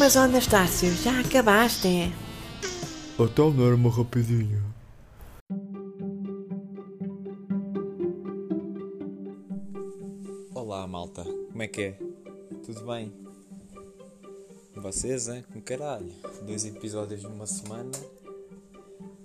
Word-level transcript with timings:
Mas 0.00 0.16
ó 0.16 0.20
Anastácio, 0.20 0.90
já 0.94 1.20
acabaste? 1.20 1.86
é? 1.86 2.10
Então 3.18 3.50
não 3.50 3.66
era 3.66 3.74
uma 3.74 3.90
rapidinha. 3.90 4.64
Olá 10.54 10.86
malta, 10.86 11.22
como 11.22 11.62
é 11.62 11.68
que 11.68 11.82
é? 11.82 11.98
Tudo 12.64 12.86
bem? 12.86 13.12
Vocês, 14.74 15.28
hein? 15.28 15.44
Com 15.52 15.60
caralho. 15.60 16.10
Dois 16.46 16.64
episódios 16.64 17.22
numa 17.22 17.46
semana. 17.46 17.90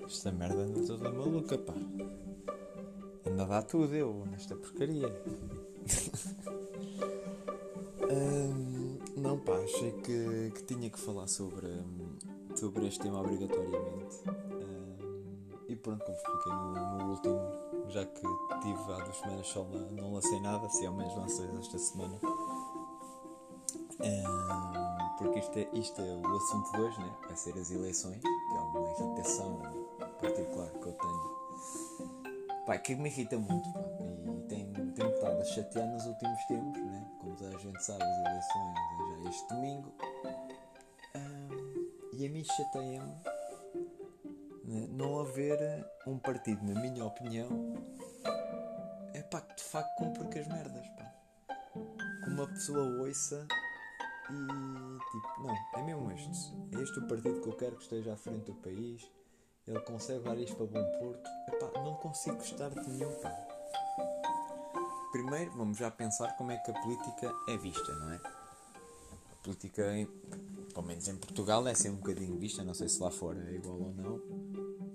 Esta 0.05 0.29
merda 0.29 0.57
anda 0.57 0.85
toda 0.85 1.09
maluca, 1.09 1.57
pá. 1.57 1.73
Anda 3.25 3.43
a 3.43 3.45
dar 3.45 3.63
tudo 3.63 3.95
eu 3.95 4.27
nesta 4.29 4.57
porcaria. 4.57 5.07
Hum, 8.07 8.84
não, 9.17 9.39
pá, 9.39 9.55
achei 9.57 9.91
que, 9.91 10.51
que 10.55 10.63
tinha 10.63 10.89
que 10.89 10.99
falar 10.99 11.27
sobre, 11.27 11.67
sobre 12.55 12.87
este 12.87 13.01
tema 13.01 13.19
obrigatoriamente. 13.19 14.17
E 15.67 15.75
pronto, 15.75 16.03
como 16.05 16.17
expliquei 16.17 16.53
no, 16.53 16.97
no 16.97 17.11
último, 17.11 17.39
já 17.89 18.05
que 18.05 18.21
tive 18.61 18.93
há 18.93 19.03
duas 19.03 19.17
semanas 19.17 19.47
só 19.47 19.63
não, 19.63 20.13
lancei 20.13 20.39
nada, 20.39 20.69
se 20.69 20.85
ao 20.85 20.93
menos 20.93 21.15
lancei 21.15 21.47
esta 21.59 21.77
semana. 21.77 22.19
Porque 25.17 25.39
isto 25.39 25.57
é, 25.57 25.69
isto 25.73 26.01
é 26.01 26.15
o 26.15 26.35
assunto 26.35 26.71
de 26.71 26.81
hoje, 26.81 26.99
né? 26.99 27.11
vai 27.25 27.35
ser 27.35 27.57
as 27.57 27.71
eleições, 27.71 28.21
que 28.21 28.27
é 28.27 28.59
uma 28.59 28.89
irritação 28.91 29.59
particular 30.21 30.69
que 30.69 30.87
eu 30.87 30.93
tenho. 30.93 32.65
Pá, 32.65 32.77
que 32.77 32.95
me 32.95 33.09
irrita 33.09 33.37
muito, 33.37 33.71
pá, 33.71 33.79
e 33.79 34.41
tem, 34.47 34.71
tem 34.73 35.09
estado 35.09 35.39
a 35.39 35.45
chatear 35.45 35.87
nos 35.87 36.05
últimos 36.05 36.45
tempos, 36.47 36.81
né? 36.81 37.07
como 37.19 37.35
toda 37.35 37.55
a 37.55 37.59
gente 37.59 37.83
sabe, 37.83 38.03
as 38.03 38.17
eleições 38.19 38.75
é 39.11 39.14
este 39.29 39.47
domingo. 39.49 39.93
E 42.17 42.25
a 42.25 42.29
mim 42.29 42.45
chateia-me 42.45 43.13
né, 44.63 44.87
não 44.89 45.19
haver 45.19 45.59
um 46.07 46.17
partido, 46.17 46.63
na 46.63 46.79
minha 46.79 47.03
opinião, 47.03 47.49
é 49.13 49.21
pá, 49.21 49.41
que 49.41 49.55
de 49.55 49.63
facto 49.63 49.95
cumpre 49.97 50.23
com 50.23 50.39
as 50.39 50.47
merdas, 50.47 50.87
pá. 50.89 51.13
Que 52.23 52.29
uma 52.29 52.47
pessoa 52.47 53.01
ouça 53.01 53.45
e 54.29 54.47
tipo, 55.11 55.43
não, 55.43 55.55
é 55.75 55.83
mesmo 55.83 56.11
este. 56.11 56.53
É 56.73 56.81
este 56.81 56.99
o 56.99 57.07
partido 57.07 57.41
que 57.41 57.49
eu 57.49 57.57
quero 57.57 57.75
que 57.75 57.83
esteja 57.83 58.13
à 58.13 58.17
frente 58.17 58.45
do 58.45 58.55
país. 58.55 59.05
Ele 59.67 59.79
consegue 59.81 60.19
levar 60.19 60.37
isto 60.37 60.55
para 60.55 60.65
bom 60.67 60.99
porto. 60.99 61.29
Epá, 61.49 61.81
não 61.81 61.95
consigo 61.95 62.37
gostar 62.37 62.69
de 62.69 62.89
nenhum, 62.89 63.11
pá. 63.19 63.29
Primeiro, 65.11 65.51
vamos 65.51 65.77
já 65.77 65.91
pensar 65.91 66.35
como 66.37 66.51
é 66.51 66.57
que 66.57 66.71
a 66.71 66.81
política 66.81 67.31
é 67.49 67.57
vista, 67.57 67.93
não 67.93 68.13
é? 68.13 68.34
Política, 69.45 69.95
em, 69.95 70.07
pelo 70.73 70.87
menos 70.87 71.07
em 71.07 71.15
Portugal, 71.17 71.67
é 71.67 71.71
assim 71.71 71.89
um 71.89 71.97
bocadinho 71.97 72.35
vista, 72.35 72.63
não 72.63 72.73
sei 72.73 72.89
se 72.89 72.99
lá 72.99 73.11
fora 73.11 73.39
é 73.47 73.53
igual 73.53 73.79
ou 73.79 73.93
não. 73.93 74.19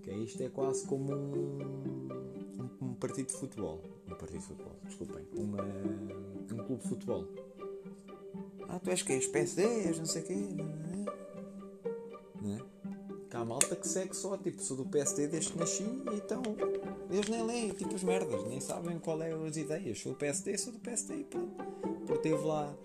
Que 0.03 0.11
é 0.11 0.17
isto 0.17 0.43
é 0.43 0.48
quase 0.48 0.84
como 0.87 1.15
um, 1.15 2.09
um, 2.59 2.87
um 2.89 2.95
partido 2.95 3.28
de 3.28 3.34
futebol. 3.34 3.81
Um 4.09 4.15
partido 4.17 4.41
de 4.41 4.47
futebol, 4.47 4.75
desculpem. 4.83 5.25
Uma, 5.37 5.62
um 5.62 6.65
clube 6.67 6.83
de 6.83 6.89
futebol. 6.89 7.28
Ah, 8.69 8.81
tu 8.81 8.91
és 8.91 9.03
que 9.03 9.12
és 9.12 9.28
PSD, 9.28 9.62
és 9.62 9.98
não 9.98 10.06
sei 10.06 10.23
quê. 10.23 10.34
Não 10.34 10.65
é? 10.65 11.06
Não 12.43 12.56
é? 12.56 12.71
Há 13.33 13.44
malta 13.44 13.77
que 13.77 13.87
segue 13.87 14.15
só, 14.16 14.37
tipo, 14.37 14.60
sou 14.60 14.77
do 14.77 14.84
PSD 14.84 15.28
desde 15.28 15.53
que 15.53 15.59
nasci, 15.59 15.84
então 16.12 16.43
eles 17.09 17.28
nem 17.28 17.47
leem, 17.47 17.69
tipo, 17.71 17.94
as 17.94 18.03
merdas, 18.03 18.44
nem 18.44 18.60
sabem 18.60 18.99
qual 18.99 19.22
é 19.22 19.33
as 19.33 19.56
ideias. 19.56 20.00
Sou 20.00 20.12
do 20.12 20.19
PSD, 20.19 20.59
sou 20.59 20.72
do 20.72 20.81
PSD 20.81 21.21
e 21.21 21.25
pronto. 21.25 21.65
Porque 22.06 22.28
teve 22.28 22.44
lá 22.44 22.77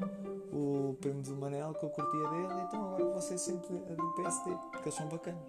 o 0.56 0.94
primo 1.02 1.22
do 1.22 1.36
Manel 1.36 1.74
que 1.74 1.84
eu 1.84 1.90
curtia 1.90 2.30
dele, 2.30 2.62
então 2.66 2.86
agora 2.86 3.06
vou 3.06 3.22
ser 3.22 3.38
sempre 3.38 3.78
do 3.78 4.14
PSD, 4.14 4.52
porque 4.72 4.88
eles 4.88 4.96
são 4.96 5.08
bacanas. 5.10 5.44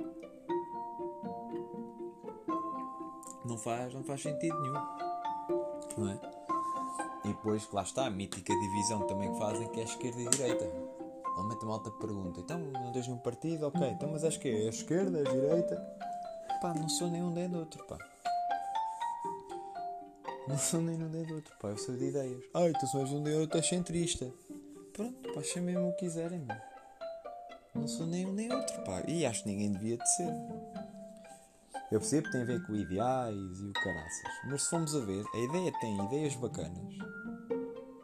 Não 3.44 3.56
faz, 3.56 3.94
não 3.94 4.02
faz 4.02 4.22
sentido 4.22 4.60
nenhum. 4.60 4.74
Não 5.96 6.08
é? 6.10 6.20
E 7.24 7.28
depois, 7.28 7.70
lá 7.72 7.82
está, 7.82 8.06
a 8.06 8.10
mítica 8.10 8.52
divisão 8.52 9.06
também 9.06 9.32
que 9.32 9.38
fazem, 9.38 9.68
que 9.68 9.80
é 9.80 9.84
esquerda 9.84 10.20
e 10.20 10.28
direita. 10.28 10.64
Normalmente 11.24 11.64
a 11.64 11.68
malta 11.68 11.90
pergunta, 11.92 12.40
então 12.40 12.58
não 12.58 12.92
tens 12.92 13.06
nenhum 13.06 13.18
partido? 13.18 13.66
Ok, 13.66 13.86
então 13.88 14.10
mas 14.10 14.24
és 14.24 14.36
que 14.36 14.48
é? 14.48 14.66
a 14.66 14.70
esquerda, 14.70 15.20
a 15.20 15.22
direita? 15.22 15.76
Pá, 16.60 16.74
não 16.74 16.88
sou 16.88 17.08
nenhum 17.08 17.30
nem 17.30 17.48
do 17.48 17.58
outro, 17.58 17.84
pá. 17.84 17.98
Não 20.48 20.56
sou 20.56 20.80
nem 20.80 20.94
um 20.94 21.08
nem 21.08 21.24
do 21.24 21.34
outro, 21.34 21.52
pá, 21.60 21.68
eu 21.68 21.78
sou 21.78 21.96
de 21.96 22.06
ideias. 22.06 22.40
Ah, 22.54 22.68
então 22.68 22.88
sou 22.88 23.02
um 23.02 23.20
nem 23.20 23.34
outro, 23.38 23.56
és 23.58 23.68
centrista. 23.68 24.32
Pronto, 24.96 25.30
pá, 25.34 25.42
chamem-me 25.42 25.82
o 25.82 25.92
que 25.92 26.06
quiserem, 26.06 26.38
meu. 26.38 26.56
Não 27.74 27.86
sou 27.86 28.06
nem 28.06 28.24
um 28.24 28.32
nem 28.32 28.50
outro, 28.50 28.82
pá. 28.82 29.02
E 29.06 29.26
acho 29.26 29.42
que 29.42 29.50
ninguém 29.50 29.70
devia 29.70 29.98
de 29.98 30.16
ser. 30.16 30.32
Eu 31.92 32.00
percebo 32.00 32.24
que 32.24 32.32
tem 32.32 32.40
a 32.40 32.46
ver 32.46 32.66
com 32.66 32.74
ideais 32.74 33.60
e 33.60 33.66
o 33.66 33.72
caraças. 33.74 34.32
Mas 34.46 34.62
se 34.62 34.70
formos 34.70 34.96
a 34.96 35.00
ver, 35.00 35.22
a 35.34 35.38
ideia 35.38 35.70
tem 35.80 36.02
ideias 36.06 36.34
bacanas, 36.36 36.94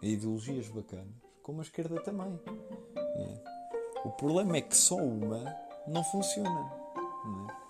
ideologias 0.03 0.69
bacanas, 0.69 1.15
como 1.43 1.61
a 1.61 1.63
esquerda 1.63 1.99
também. 2.03 2.39
É. 2.97 3.43
O 4.05 4.11
problema 4.11 4.59
é 4.59 4.61
que 4.61 4.77
só 4.77 4.97
uma 4.97 5.43
não 5.89 6.05
funciona. 6.05 6.73
Não 7.25 7.49
é? 7.49 7.63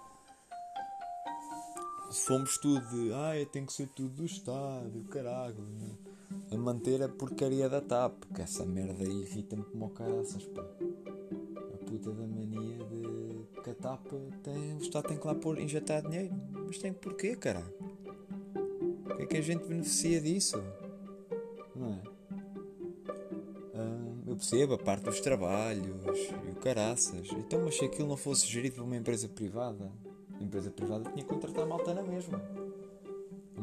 Se 2.11 2.27
formos 2.27 2.59
tudo 2.59 2.81
de 2.89 3.13
ah, 3.15 3.47
tem 3.53 3.65
que 3.65 3.73
ser 3.73 3.87
tudo 3.87 4.17
do 4.17 4.25
Estado, 4.25 5.07
caralho, 5.11 5.65
é? 5.81 6.12
A 6.55 6.59
manter 6.59 7.03
a 7.03 7.09
porcaria 7.09 7.69
da 7.69 7.81
TAP, 7.81 8.13
porque 8.21 8.43
essa 8.43 8.65
merda 8.65 9.05
irrita-me 9.05 9.65
como 9.65 9.91
caraças, 9.91 10.45
pá. 10.45 10.63
A 10.63 11.85
puta 11.85 12.11
da 12.13 12.27
mania 12.27 12.79
de 12.85 13.63
que 13.63 13.71
a 13.71 13.75
TAP 13.75 14.07
tem, 14.43 14.75
o 14.75 14.79
Estado 14.79 15.09
tem 15.09 15.17
que 15.17 15.27
lá 15.27 15.35
pôr, 15.35 15.59
injetar 15.59 16.03
dinheiro. 16.03 16.35
Mas 16.67 16.79
tem 16.79 16.93
porquê, 16.93 17.37
caralho? 17.37 17.73
O 19.07 19.17
que 19.17 19.23
é 19.23 19.27
que 19.27 19.37
a 19.37 19.43
gente 19.43 19.65
beneficia 19.65 20.21
disso? 20.21 20.63
Não 21.75 21.95
é? 21.95 22.13
eu 24.27 24.37
percebo 24.37 24.75
a 24.75 24.79
parte 24.79 25.05
dos 25.05 25.21
trabalhos 25.21 25.87
e 25.87 26.51
o 26.51 26.57
caraças. 26.57 27.29
Então, 27.33 27.63
mas 27.65 27.77
se 27.77 27.85
aquilo 27.85 28.09
não 28.09 28.17
fosse 28.17 28.47
gerido 28.47 28.77
por 28.77 28.85
uma 28.85 28.97
empresa 28.97 29.29
privada, 29.29 29.93
a 30.41 30.43
empresa 30.43 30.71
privada 30.71 31.11
tinha 31.11 31.23
que 31.23 31.29
contratar 31.29 31.67
malta 31.67 31.93
na 31.93 32.03
mesma. 32.03 32.41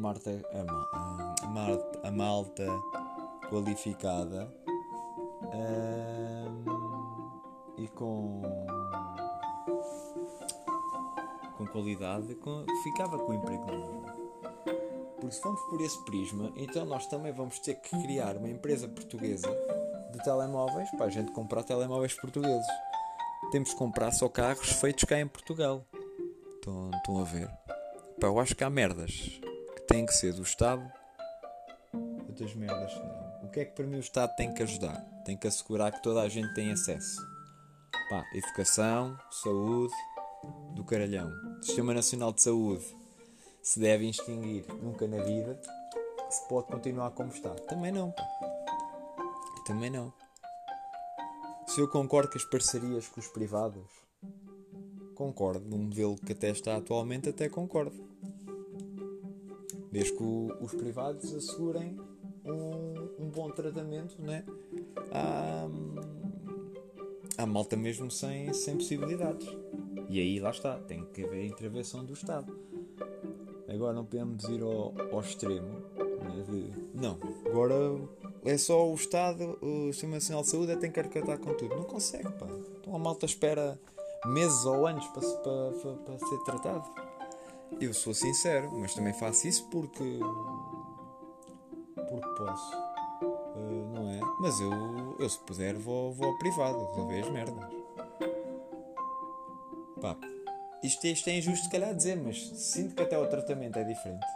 Marta, 0.00 0.30
a, 0.50 1.46
ma, 1.46 1.78
a, 2.02 2.10
malta, 2.10 2.66
qualificada 3.50 4.50
e 7.76 7.86
com, 7.88 8.40
com 11.58 11.66
qualidade 11.66 12.34
com, 12.36 12.64
ficava 12.82 13.18
com 13.18 13.32
o 13.32 13.34
emprego 13.34 13.66
na. 13.66 14.14
Porque 15.20 15.32
se 15.32 15.42
formos 15.42 15.60
por 15.68 15.80
esse 15.82 16.02
prisma, 16.06 16.50
então 16.56 16.86
nós 16.86 17.06
também 17.06 17.30
vamos 17.34 17.58
ter 17.58 17.74
que 17.74 17.90
criar 18.02 18.38
uma 18.38 18.48
empresa 18.48 18.88
portuguesa 18.88 19.54
de 20.12 20.18
telemóveis 20.24 20.90
para 20.92 21.06
a 21.06 21.10
gente 21.10 21.30
comprar 21.32 21.62
telemóveis 21.62 22.14
portugueses. 22.14 22.66
Temos 23.52 23.74
que 23.74 23.76
comprar 23.76 24.12
só 24.12 24.30
carros 24.30 24.72
feitos 24.72 25.04
cá 25.04 25.20
em 25.20 25.28
Portugal. 25.28 25.84
Estão, 26.54 26.90
estão 26.94 27.20
a 27.20 27.24
ver? 27.24 27.48
Pá, 28.18 28.28
eu 28.28 28.40
acho 28.40 28.56
que 28.56 28.64
há 28.64 28.70
merdas 28.70 29.40
têm 29.90 30.06
que 30.06 30.14
ser 30.14 30.32
do 30.32 30.42
Estado. 30.42 30.88
Outras 32.28 32.54
merdas 32.54 32.94
não. 32.94 33.48
O 33.48 33.50
que 33.50 33.60
é 33.60 33.64
que 33.64 33.72
para 33.72 33.84
mim 33.84 33.96
o 33.96 34.00
Estado 34.00 34.34
tem 34.36 34.54
que 34.54 34.62
ajudar? 34.62 35.00
Tem 35.24 35.36
que 35.36 35.48
assegurar 35.48 35.90
que 35.90 36.00
toda 36.00 36.22
a 36.22 36.28
gente 36.28 36.54
tem 36.54 36.70
acesso. 36.70 37.20
Pá, 38.08 38.24
educação, 38.32 39.18
saúde, 39.30 39.92
do 40.74 40.84
caralhão. 40.84 41.32
Sistema 41.60 41.92
Nacional 41.92 42.32
de 42.32 42.40
Saúde 42.40 42.86
se 43.62 43.80
deve 43.80 44.08
extinguir 44.08 44.64
nunca 44.80 45.08
na 45.08 45.22
vida. 45.24 45.60
Se 46.30 46.48
pode 46.48 46.68
continuar 46.68 47.10
como 47.10 47.32
está. 47.32 47.50
Também 47.50 47.90
não. 47.90 48.14
Também 49.66 49.90
não. 49.90 50.12
Se 51.66 51.80
eu 51.80 51.88
concordo 51.88 52.30
com 52.30 52.38
as 52.38 52.44
parcerias 52.44 53.08
com 53.08 53.18
os 53.18 53.26
privados, 53.26 53.90
concordo. 55.16 55.68
No 55.68 55.78
modelo 55.78 56.16
que 56.16 56.32
até 56.32 56.50
está 56.50 56.76
atualmente, 56.76 57.28
até 57.28 57.48
concordo. 57.48 58.09
Desde 59.90 60.12
que 60.12 60.22
o, 60.22 60.56
os 60.60 60.72
privados 60.72 61.34
assegurem 61.34 61.98
um, 62.44 63.24
um, 63.24 63.28
bom 63.28 63.50
tratamento 63.50 64.20
né? 64.20 64.44
à, 65.10 65.68
à 67.38 67.46
malta 67.46 67.76
mesmo 67.76 68.10
sem, 68.10 68.52
sem 68.52 68.76
possibilidades. 68.76 69.48
E 70.08 70.20
aí 70.20 70.38
lá 70.38 70.50
está, 70.50 70.78
tem 70.78 71.04
que 71.06 71.24
haver 71.24 71.44
intervenção 71.46 72.04
do 72.04 72.12
Estado. 72.12 72.56
Agora 73.68 73.92
não 73.92 74.04
podemos 74.04 74.44
ir 74.44 74.62
ao, 74.62 74.94
ao 75.12 75.20
extremo 75.20 75.68
né? 75.68 76.44
de, 76.48 76.98
não, 76.98 77.18
agora 77.46 77.74
é 78.44 78.56
só 78.56 78.88
o 78.90 78.94
Estado, 78.94 79.58
o 79.60 79.92
Sistema 79.92 80.14
Nacional 80.14 80.42
de 80.42 80.48
Saúde 80.48 80.72
é 80.72 80.76
tem 80.76 80.90
que 80.90 81.00
arcatar 81.00 81.38
com 81.38 81.54
tudo. 81.54 81.76
Não 81.76 81.84
consegue, 81.84 82.30
pá. 82.32 82.46
Então 82.80 82.94
a 82.94 82.98
malta 82.98 83.26
espera 83.26 83.78
meses 84.26 84.64
ou 84.64 84.86
anos 84.86 85.06
para, 85.08 85.20
para, 85.20 85.72
para, 85.72 85.92
para 85.96 86.18
ser 86.18 86.38
tratado. 86.44 86.99
Eu 87.78 87.94
sou 87.94 88.14
sincero, 88.14 88.70
mas 88.72 88.94
também 88.94 89.12
faço 89.12 89.46
isso 89.46 89.68
porque. 89.68 90.18
porque 92.08 92.28
posso. 92.36 92.76
Uh, 93.54 93.92
não 93.92 94.10
é? 94.10 94.20
Mas 94.40 94.60
eu, 94.60 95.16
eu 95.18 95.28
se 95.28 95.38
puder, 95.40 95.76
vou, 95.76 96.12
vou 96.12 96.28
ao 96.28 96.38
privado 96.38 96.86
resolver 96.86 97.20
as 97.20 97.30
merdas. 97.30 97.70
Pá, 100.00 100.16
isto, 100.82 101.06
isto 101.06 101.28
é 101.28 101.36
injusto, 101.36 101.64
se 101.66 101.70
calhar, 101.70 101.94
dizer, 101.94 102.16
mas 102.16 102.38
sinto 102.38 102.94
que 102.94 103.02
até 103.02 103.18
o 103.18 103.26
tratamento 103.28 103.78
é 103.78 103.84
diferente. 103.84 104.26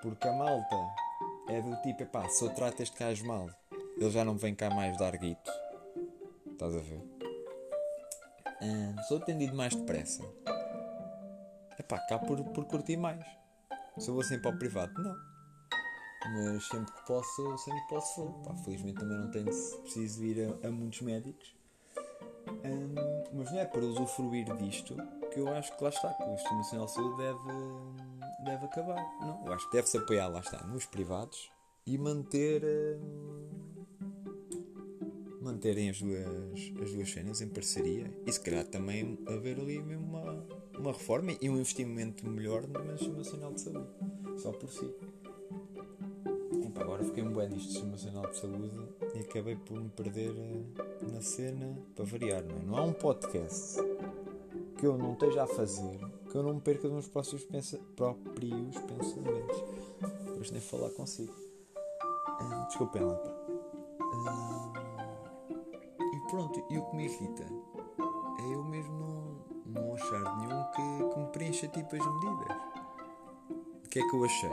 Porque 0.00 0.26
a 0.26 0.32
malta 0.32 0.76
é 1.48 1.60
do 1.60 1.76
tipo: 1.82 2.04
pá, 2.06 2.28
se 2.28 2.44
eu 2.44 2.50
trato 2.50 2.82
este 2.82 2.98
gajo 2.98 3.26
mal, 3.26 3.48
ele 3.98 4.10
já 4.10 4.24
não 4.24 4.36
vem 4.36 4.54
cá 4.54 4.70
mais 4.70 4.96
dar 4.98 5.16
guito. 5.16 5.50
Estás 6.50 6.74
a 6.74 6.80
ver? 6.80 7.02
Ah, 8.62 9.02
sou 9.02 9.18
atendido 9.18 9.54
mais 9.54 9.74
depressa. 9.74 10.22
Epá, 11.84 11.98
cá 11.98 12.18
por, 12.18 12.42
por 12.42 12.64
curtir 12.64 12.96
mais. 12.96 13.22
Se 13.98 14.08
eu 14.08 14.14
vou 14.14 14.24
sempre 14.24 14.48
ao 14.48 14.56
privado, 14.56 14.92
não. 15.02 15.14
Mas 16.32 16.66
sempre 16.66 16.90
que 16.92 17.06
posso, 17.06 17.58
sempre 17.58 17.80
que 17.82 17.88
posso. 17.88 18.24
Pá, 18.42 18.54
felizmente 18.64 19.00
também 19.00 19.18
não 19.18 19.30
tenho 19.30 19.44
preciso 19.44 20.24
ir 20.24 20.58
a, 20.62 20.68
a 20.68 20.70
muitos 20.70 21.02
médicos. 21.02 21.54
Mas 23.32 23.50
não 23.52 23.58
é 23.58 23.66
para 23.66 23.84
usufruir 23.84 24.56
disto 24.56 24.96
que 25.30 25.40
eu 25.40 25.48
acho 25.48 25.76
que 25.76 25.84
lá 25.84 25.90
está, 25.90 26.14
que 26.14 26.22
o 26.22 26.36
Sistema 26.36 26.58
Nacional 26.58 26.86
de 26.86 26.92
Saúde 26.92 27.16
deve, 27.18 28.44
deve 28.44 28.64
acabar. 28.64 29.18
Não, 29.20 29.44
eu 29.44 29.52
acho 29.52 29.68
que 29.68 29.76
deve-se 29.76 29.98
apoiar, 29.98 30.28
lá 30.28 30.40
está, 30.40 30.66
nos 30.66 30.86
privados 30.86 31.50
e 31.86 31.98
manter. 31.98 32.62
Manterem 35.42 35.90
as 35.90 36.00
duas, 36.00 36.72
as 36.82 36.92
duas 36.92 37.10
cenas 37.10 37.42
em 37.42 37.48
parceria 37.48 38.10
e 38.26 38.32
se 38.32 38.40
calhar 38.40 38.64
também 38.64 39.18
haver 39.28 39.60
ali 39.60 39.82
mesmo 39.82 40.06
uma, 40.06 40.33
uma 40.84 40.92
reforma 40.92 41.32
e 41.40 41.48
um 41.48 41.54
investimento 41.54 42.28
melhor 42.28 42.66
no 42.68 42.98
Sistema 42.98 43.16
Nacional 43.16 43.52
de 43.54 43.60
Saúde, 43.62 43.88
só 44.36 44.52
por 44.52 44.70
si. 44.70 44.94
Epa, 46.62 46.82
agora 46.82 47.02
fiquei 47.02 47.22
um 47.22 47.32
bom 47.32 47.40
nisto 47.40 47.72
Sistema 47.72 47.92
Nacional 47.92 48.26
de 48.26 48.36
Saúde 48.36 48.88
e 49.14 49.20
acabei 49.20 49.56
por 49.56 49.80
me 49.80 49.88
perder 49.88 50.34
eh, 50.36 51.06
na 51.10 51.22
cena 51.22 51.78
para 51.94 52.04
variar, 52.04 52.44
não 52.44 52.56
é? 52.56 52.62
Não 52.64 52.76
há 52.76 52.82
um 52.82 52.92
podcast 52.92 53.80
que 54.76 54.84
eu 54.84 54.98
não 54.98 55.14
esteja 55.14 55.44
a 55.44 55.46
fazer 55.46 55.98
que 56.30 56.36
eu 56.36 56.42
não 56.42 56.52
me 56.52 56.60
perca 56.60 56.82
dos 56.82 56.92
meus 56.92 57.08
próprios, 57.08 57.44
pensa 57.44 57.80
próprios 57.96 58.76
pensamentos. 58.76 59.64
Hoje 60.38 60.52
nem 60.52 60.60
falar 60.60 60.90
consigo. 60.90 61.32
Ah, 62.26 62.66
desculpem 62.68 63.02
lá, 63.02 63.14
pá. 63.14 63.30
Ah, 64.28 64.72
e 66.12 66.30
pronto, 66.30 66.62
e 66.68 66.76
o 66.76 66.84
que 66.90 66.96
me 66.96 67.04
irrita 67.06 67.44
é 67.44 68.54
eu 68.54 68.62
mesmo 68.64 68.98
não, 68.98 69.23
não 69.74 69.94
achar 69.94 70.36
nenhum 70.38 70.64
que, 70.70 71.14
que 71.14 71.20
me 71.20 71.26
preencha 71.28 71.68
tipo 71.68 71.96
as 71.96 72.06
medidas. 72.06 72.56
O 73.84 73.88
que 73.88 73.98
é 73.98 74.02
que 74.02 74.16
eu 74.16 74.24
achei? 74.24 74.50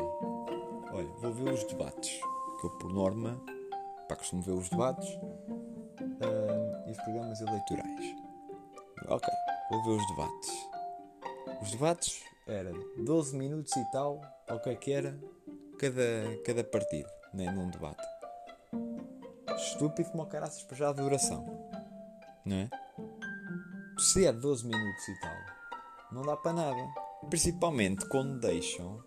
Olha, 0.94 1.08
vou 1.20 1.34
ver 1.34 1.54
os 1.54 1.64
debates, 1.66 2.20
que 2.60 2.68
eu 2.68 2.70
por 2.72 2.92
norma, 2.92 3.42
pá, 4.10 4.16
costumo 4.16 4.42
ver 4.42 4.52
os 4.52 4.70
debates 4.70 5.10
ah, 6.00 6.84
e 6.88 6.92
os 6.92 6.98
programas 6.98 7.40
eleitorais. 7.42 8.16
Ok, 9.08 9.30
vou 9.70 9.84
ver 9.84 9.92
os 9.92 10.08
debates. 10.08 10.70
Os 11.62 11.72
debates 11.72 12.24
eram 12.48 12.74
12 13.06 13.38
minutos 13.38 13.76
e 13.76 13.92
tal, 13.92 14.22
ou 14.50 14.58
o 14.58 14.60
que 14.60 14.70
é 14.70 14.76
que 14.76 14.92
era, 14.92 15.18
cada, 15.80 16.38
cada 16.46 16.64
partido, 16.64 17.10
né, 17.34 17.50
num 17.52 17.70
debate. 17.70 18.04
Estúpido 19.56 20.10
como 20.12 20.24
o 20.24 20.26
caraças 20.28 20.64
para 20.64 20.76
já 20.76 20.90
a 20.90 20.94
duração, 20.94 21.46
não 22.46 22.56
é? 22.56 22.70
Se 24.02 24.26
é 24.26 24.34
12 24.34 24.66
minutos 24.66 25.08
e 25.08 25.20
tal, 25.20 25.38
não 26.12 26.24
dá 26.24 26.36
para 26.36 26.54
nada. 26.54 26.90
Principalmente 27.30 28.04
quando 28.08 28.40
deixam 28.40 29.00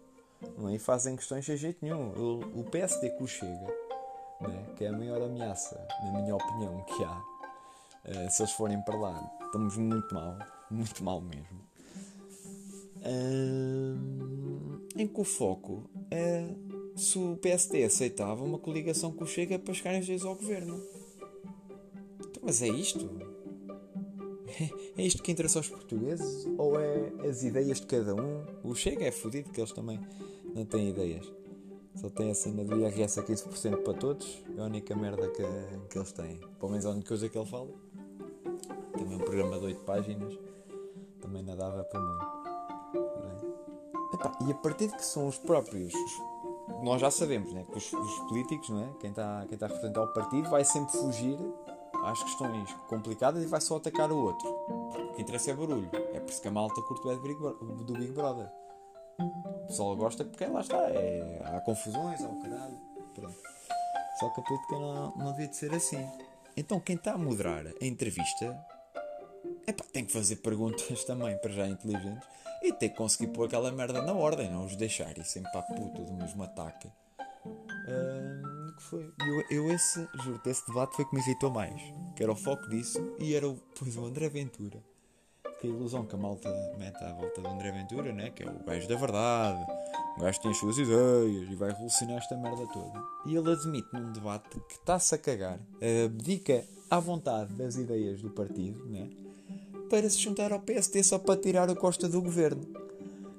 não 0.57 0.69
é? 0.69 0.77
e 0.77 0.79
fazem 0.79 1.17
questões 1.17 1.45
sem 1.45 1.57
jeito 1.57 1.79
nenhum. 1.83 2.13
O, 2.13 2.61
o 2.61 2.65
PSD 2.71 3.11
que 3.11 3.25
o 3.25 3.27
chega, 3.27 3.75
é? 4.43 4.75
que 4.77 4.85
é 4.85 4.89
a 4.89 4.93
maior 4.93 5.21
ameaça, 5.21 5.85
na 6.05 6.13
minha 6.13 6.37
opinião, 6.37 6.81
que 6.85 7.03
há, 7.03 7.25
eh, 8.05 8.31
se 8.31 8.43
eles 8.43 8.53
forem 8.53 8.81
para 8.83 8.97
lá, 8.97 9.37
estamos 9.45 9.77
muito 9.77 10.15
mal, 10.15 10.39
muito 10.71 11.03
mal 11.03 11.21
mesmo. 11.21 11.65
Hum, 13.05 14.87
em 14.95 15.09
que 15.09 15.21
o 15.21 15.25
foco 15.25 15.91
é 16.09 16.55
se 16.95 17.19
o 17.19 17.37
PSD 17.39 17.83
aceitava 17.83 18.45
uma 18.45 18.61
coligação 18.61 19.11
com 19.11 19.25
o 19.25 19.27
Chega 19.27 19.59
para 19.59 19.75
chegarem 19.75 20.01
os 20.01 20.07
dois 20.07 20.25
ao 20.25 20.37
governo. 20.37 20.81
Então, 22.21 22.45
mas 22.45 22.63
é 22.63 22.69
isto? 22.69 23.34
É 24.97 25.03
isto 25.03 25.23
que 25.23 25.33
interessa 25.33 25.59
aos 25.59 25.69
portugueses? 25.69 26.47
Ou 26.57 26.79
é 26.81 27.13
as 27.29 27.43
ideias 27.43 27.81
de 27.81 27.87
cada 27.87 28.15
um? 28.15 28.45
O 28.63 28.75
Chega 28.75 29.05
é 29.05 29.11
fodido 29.11 29.51
que 29.51 29.61
eles 29.61 29.73
também 29.73 30.01
não 30.55 30.65
têm 30.65 30.89
ideias. 30.89 31.31
Só 31.97 32.09
tem 32.09 32.31
a 32.31 32.35
cena 32.35 32.65
do 32.65 32.77
IRS 32.77 33.21
a 33.21 33.23
15% 33.23 33.83
para 33.83 33.95
todos. 33.95 34.43
É 34.57 34.61
a 34.61 34.65
única 34.65 34.95
merda 34.97 35.29
que, 35.29 35.43
que 35.91 35.99
eles 35.99 36.13
têm. 36.13 36.41
Pelo 36.59 36.71
menos 36.71 36.87
a 36.87 36.91
única 36.91 37.09
coisa 37.09 37.29
que 37.29 37.39
ele 37.39 37.47
fala. 37.47 37.71
Também 38.93 39.17
um 39.17 39.21
programa 39.21 39.59
de 39.59 39.67
8 39.67 39.81
páginas. 39.83 40.39
Também 41.21 41.43
nadava 41.43 41.85
para 41.85 42.01
muito. 42.01 42.25
É? 44.43 44.49
E 44.49 44.53
a 44.53 44.55
partir 44.55 44.89
de 44.89 44.97
que 44.97 45.05
são 45.05 45.27
os 45.27 45.39
próprios 45.39 45.93
nós 46.83 47.01
já 47.01 47.11
sabemos 47.11 47.53
né, 47.53 47.65
que 47.71 47.77
os, 47.77 47.93
os 47.93 48.19
políticos, 48.29 48.71
não 48.71 48.83
é? 48.83 48.89
quem 49.01 49.11
está 49.11 49.45
quem 49.49 49.57
tá 49.59 49.67
a 49.67 49.69
representar 49.69 50.03
o 50.03 50.13
partido, 50.13 50.49
vai 50.49 50.65
sempre 50.65 50.97
fugir 50.97 51.39
às 52.05 52.23
questões 52.23 52.73
complicadas 52.89 53.43
e 53.43 53.47
vai 53.47 53.61
só 53.61 53.77
atacar 53.77 54.11
o 54.11 54.17
outro. 54.17 54.49
O 54.49 55.15
que 55.15 55.23
interessa 55.23 55.51
é 55.51 55.55
barulho. 55.55 55.91
É 56.13 56.21
por 56.21 56.31
isso 56.31 56.41
que 56.41 56.49
a 56.49 56.51
malta 56.51 56.81
curte 56.83 57.07
o 57.07 57.85
do 57.85 57.93
Big 57.95 58.13
Brother. 58.13 58.51
O 59.19 59.67
pessoal 59.67 59.97
gosta 59.97 60.25
porque 60.25 60.47
lá 60.47 60.61
está. 60.61 60.77
É, 60.91 61.43
há 61.45 61.61
confusões, 61.61 62.23
ao 62.23 62.35
caralho. 62.41 62.79
Pronto. 63.15 63.37
Só 64.19 64.29
que 64.31 64.41
a 64.41 64.45
política 64.45 64.79
não, 64.79 65.17
não 65.17 65.31
devia 65.33 65.49
de 65.49 65.57
ser 65.57 65.75
assim. 65.75 66.07
Então 66.57 66.79
quem 66.81 66.97
está 66.97 67.13
a 67.13 67.19
moderar 67.19 67.67
a 67.67 67.85
entrevista 67.85 68.57
epá, 69.67 69.85
tem 69.93 70.05
que 70.05 70.13
fazer 70.13 70.37
perguntas 70.37 71.03
também 71.05 71.37
para 71.39 71.51
já 71.51 71.67
inteligentes 71.67 72.27
e 72.63 72.73
tem 72.73 72.89
que 72.89 72.97
conseguir 72.97 73.29
pôr 73.29 73.47
aquela 73.47 73.71
merda 73.71 74.01
na 74.01 74.15
ordem, 74.15 74.51
não 74.51 74.65
os 74.65 74.75
deixar 74.77 75.19
e 75.19 75.25
sempre 75.25 75.51
para 75.53 75.61
a 75.61 75.65
puta 75.65 76.03
do 76.03 76.15
mesmo 76.15 76.43
ataque. 76.43 76.89
Que 78.77 78.83
foi? 78.83 79.13
Eu, 79.21 79.45
eu 79.51 79.73
esse, 79.73 80.07
juro 80.23 80.41
esse 80.47 80.67
debate 80.67 80.97
foi 80.97 81.05
que 81.05 81.15
me 81.15 81.21
irritou 81.21 81.51
mais. 81.51 81.81
Que 82.17 82.23
era 82.23 82.33
o 82.33 82.37
foco 82.37 82.69
disso 82.69 83.15
e 83.19 83.35
era 83.35 83.49
o, 83.49 83.57
pois, 83.79 83.97
o 83.97 84.05
André 84.05 84.29
Ventura. 84.29 84.83
Que 85.61 85.67
a 85.67 85.71
ilusão 85.71 86.05
que 86.05 86.15
a 86.15 86.19
malta 86.19 86.49
mete 86.79 87.03
à 87.03 87.13
volta 87.13 87.41
do 87.41 87.49
André 87.49 87.73
Ventura, 87.73 88.13
né? 88.13 88.31
que 88.31 88.43
é 88.43 88.47
o 88.51 88.65
gajo 88.65 88.89
da 88.89 88.97
verdade, 88.97 89.65
o 90.17 90.21
gajo 90.21 90.41
tem 90.41 90.51
as 90.51 90.59
suas 90.59 90.79
ideias 90.79 91.51
e 91.51 91.55
vai 91.55 91.71
revolucionar 91.71 92.19
esta 92.19 92.37
merda 92.37 92.67
toda. 92.67 93.03
E 93.25 93.35
ele 93.35 93.51
admite 93.51 93.89
num 93.93 94.13
debate 94.13 94.61
que 94.69 94.75
está-se 94.75 95.15
a 95.15 95.19
cagar, 95.19 95.59
abdica 96.05 96.65
à 96.91 96.99
vontade 96.99 97.55
das 97.55 97.77
ideias 97.77 98.21
do 98.21 98.31
partido, 98.31 98.85
né? 98.87 99.09
para 99.89 100.09
se 100.11 100.19
juntar 100.19 100.53
ao 100.53 100.61
PSD 100.61 101.03
só 101.03 101.19
para 101.19 101.41
tirar 101.41 101.71
a 101.71 101.75
costa 101.77 102.09
do 102.09 102.21
governo. 102.21 102.67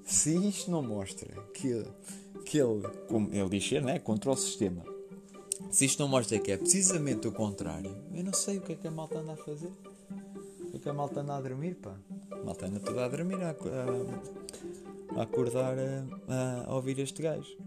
Se 0.06 0.36
isto 0.36 0.72
não 0.72 0.82
mostra 0.82 1.30
que, 1.54 1.84
que 2.46 2.58
ele, 2.60 2.88
como 3.08 3.30
ele 3.34 3.50
diz 3.50 3.68
ser, 3.68 3.82
né, 3.82 4.00
contra 4.00 4.32
o 4.32 4.38
sistema, 4.38 4.84
se 5.70 5.86
isto 5.86 6.02
não 6.02 6.08
mostra 6.08 6.40
que 6.40 6.52
é 6.52 6.58
precisamente 6.58 7.28
o 7.28 7.32
contrário, 7.32 7.96
eu 8.14 8.24
não 8.24 8.34
sei 8.34 8.58
o 8.58 8.62
que 8.62 8.74
é 8.74 8.76
que 8.76 8.88
a 8.88 8.92
malta 8.92 9.20
anda 9.20 9.34
a 9.34 9.38
fazer. 9.38 9.72
O 10.62 10.72
que 10.72 10.78
é 10.78 10.80
que 10.80 10.90
a 10.90 10.94
malta 10.94 11.22
anda 11.22 11.36
a 11.36 11.42
dormir, 11.42 11.76
pá? 11.76 11.96
A 12.32 12.44
malta 12.44 12.66
anda 12.66 12.80
toda 12.80 13.06
a 13.06 13.08
dormir, 13.08 13.42
a, 13.42 13.52
a, 15.16 15.20
a 15.20 15.24
acordar, 15.24 15.76
a, 15.80 16.70
a, 16.70 16.76
ouvir 16.76 17.00
este 17.00 17.22
gajo. 17.22 17.58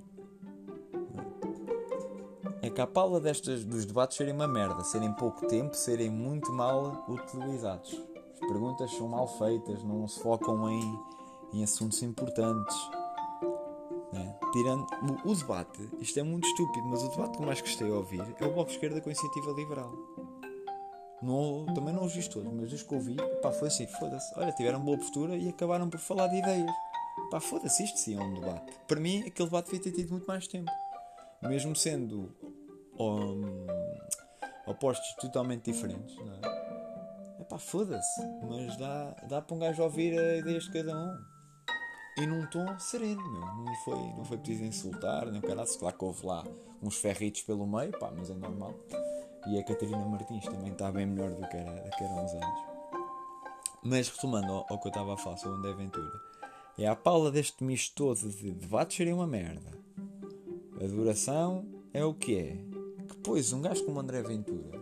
É 2.61 2.68
que 2.68 2.80
a 2.80 2.87
pala 2.87 3.21
destas, 3.21 3.64
dos 3.64 3.87
debates 3.87 4.16
serem 4.16 4.35
uma 4.35 4.49
merda, 4.49 4.85
serem 4.85 5.12
pouco 5.12 5.47
tempo, 5.47 5.75
serem 5.75 6.11
muito 6.11 6.52
mal 6.52 7.04
utilizados. 7.09 7.99
As 8.35 8.40
perguntas 8.40 8.90
são 8.92 9.09
mal 9.09 9.26
feitas, 9.38 9.83
não 9.83 10.07
se 10.07 10.21
focam 10.21 10.68
em, 10.68 11.00
em 11.54 11.62
assuntos 11.62 12.02
importantes. 12.02 12.76
Tirando 14.52 14.87
o, 15.25 15.31
o, 15.31 15.35
debate, 15.35 15.90
isto 16.00 16.19
é 16.19 16.23
muito 16.23 16.47
estúpido, 16.49 16.87
mas 16.87 17.02
o 17.02 17.09
debate 17.11 17.37
que 17.37 17.45
mais 17.45 17.61
gostei 17.61 17.87
de 17.87 17.93
ouvir 17.93 18.23
é 18.40 18.47
o 18.47 18.52
Bloco 18.52 18.71
Esquerda 18.71 19.00
com 19.00 19.11
Iniciativa 19.11 19.52
Liberal. 19.52 19.93
Não, 21.21 21.67
também 21.75 21.93
não 21.93 22.05
os 22.05 22.14
vi 22.14 22.26
todos, 22.28 22.52
mas 22.52 22.73
os 22.73 22.83
que 22.83 22.95
ouvi, 22.95 23.17
pá, 23.43 23.50
foi 23.50 23.69
assim: 23.69 23.87
foda-se. 23.87 24.33
Olha, 24.38 24.52
tiveram 24.52 24.81
boa 24.81 24.97
postura 24.97 25.37
e 25.37 25.49
acabaram 25.49 25.90
por 25.90 25.99
falar 25.99 26.28
de 26.28 26.37
ideias. 26.37 26.71
Pá, 27.31 27.40
foda-se, 27.40 27.83
isto 27.83 27.99
sim 27.99 28.17
é 28.17 28.23
um 28.23 28.35
debate. 28.35 28.73
Para 28.87 29.00
mim, 29.00 29.25
aquele 29.26 29.49
debate 29.49 29.67
devia 29.67 29.83
ter 29.83 29.93
tido 29.93 30.11
muito 30.11 30.26
mais 30.26 30.47
tempo. 30.47 30.71
Mesmo 31.43 31.75
sendo 31.76 32.35
um, 32.99 33.67
opostos 34.67 35.12
totalmente 35.21 35.71
diferentes, 35.71 36.17
não 36.17 36.35
é? 36.35 37.45
pá, 37.49 37.59
foda-se. 37.59 38.21
Mas 38.49 38.76
dá, 38.76 39.14
dá 39.28 39.43
para 39.43 39.57
um 39.57 39.59
gajo 39.59 39.83
ouvir 39.83 40.19
a 40.19 40.37
ideias 40.37 40.64
de 40.64 40.73
cada 40.73 40.97
um. 40.97 41.38
E 42.21 42.27
num 42.27 42.47
tom 42.47 42.79
sereno. 42.79 43.23
Não 43.65 43.75
foi, 43.85 43.99
não 44.17 44.25
foi 44.25 44.39
preciso 44.39 44.65
insultar, 44.65 45.27
nem 45.27 45.41
o 45.41 45.43
caralho. 45.43 45.69
Claro 45.79 45.97
que 45.97 46.05
houve 46.05 46.27
lá 46.27 46.45
uns 46.83 46.97
ferritos 46.97 47.43
pelo 47.43 47.67
meio, 47.67 47.93
pá, 47.93 48.13
mas 48.15 48.31
é 48.31 48.35
normal. 48.35 48.75
E 49.47 49.59
a 49.59 49.65
Catarina 49.65 50.05
Martins 50.05 50.45
também 50.45 50.73
está 50.73 50.91
bem 50.91 51.07
melhor 51.07 51.31
do 51.31 51.47
que 51.49 51.57
era, 51.57 51.71
do 51.71 51.91
que 51.91 52.05
era 52.05 52.13
há 52.13 52.23
uns 52.23 52.33
anos. 52.33 52.61
Mas 53.83 54.09
retomando 54.09 54.53
ao, 54.53 54.67
ao 54.69 54.81
que 54.81 54.89
eu 54.89 54.91
estava 54.91 55.15
a 55.15 55.17
falar 55.17 55.37
sobre 55.37 55.57
o 55.57 55.59
André 55.61 55.73
Ventura, 55.75 56.21
é 56.77 56.87
a 56.87 56.97
pala 56.97 57.31
deste 57.31 57.63
misto 57.65 57.95
todo 57.95 58.31
de 58.31 58.51
debates 58.51 58.97
seria 58.97 59.15
uma 59.15 59.27
merda. 59.27 59.71
A 60.81 60.87
duração 60.87 61.65
é 61.93 62.05
o 62.05 62.15
que 62.15 62.37
é. 62.37 62.57
Que 63.09 63.17
pois 63.23 63.53
um 63.53 63.63
gajo 63.63 63.85
como 63.85 64.01
André 64.01 64.23
Ventura 64.23 64.79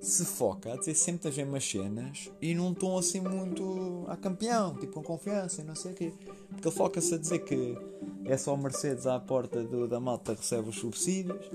se 0.00 0.24
foca 0.24 0.72
a 0.72 0.76
dizer 0.76 0.94
sempre 0.94 1.28
as 1.28 1.36
mesmas 1.36 1.64
cenas 1.64 2.30
e 2.40 2.54
num 2.54 2.74
tom 2.74 2.98
assim 2.98 3.20
muito 3.20 4.04
a 4.08 4.16
campeão, 4.16 4.74
tipo 4.74 4.94
com 4.94 5.02
confiança 5.02 5.62
e 5.62 5.64
não 5.64 5.76
sei 5.76 5.92
o 5.92 5.94
quê. 5.94 6.12
Porque 6.52 6.68
ele 6.68 6.76
foca-se 6.76 7.14
a 7.14 7.18
dizer 7.18 7.40
que 7.40 7.76
é 8.24 8.36
só 8.36 8.56
Mercedes 8.56 9.06
à 9.06 9.18
porta 9.18 9.62
do, 9.62 9.88
da 9.88 9.98
malta 9.98 10.34
que 10.34 10.40
recebe 10.40 10.68
os 10.68 10.76
subsídios, 10.76 11.50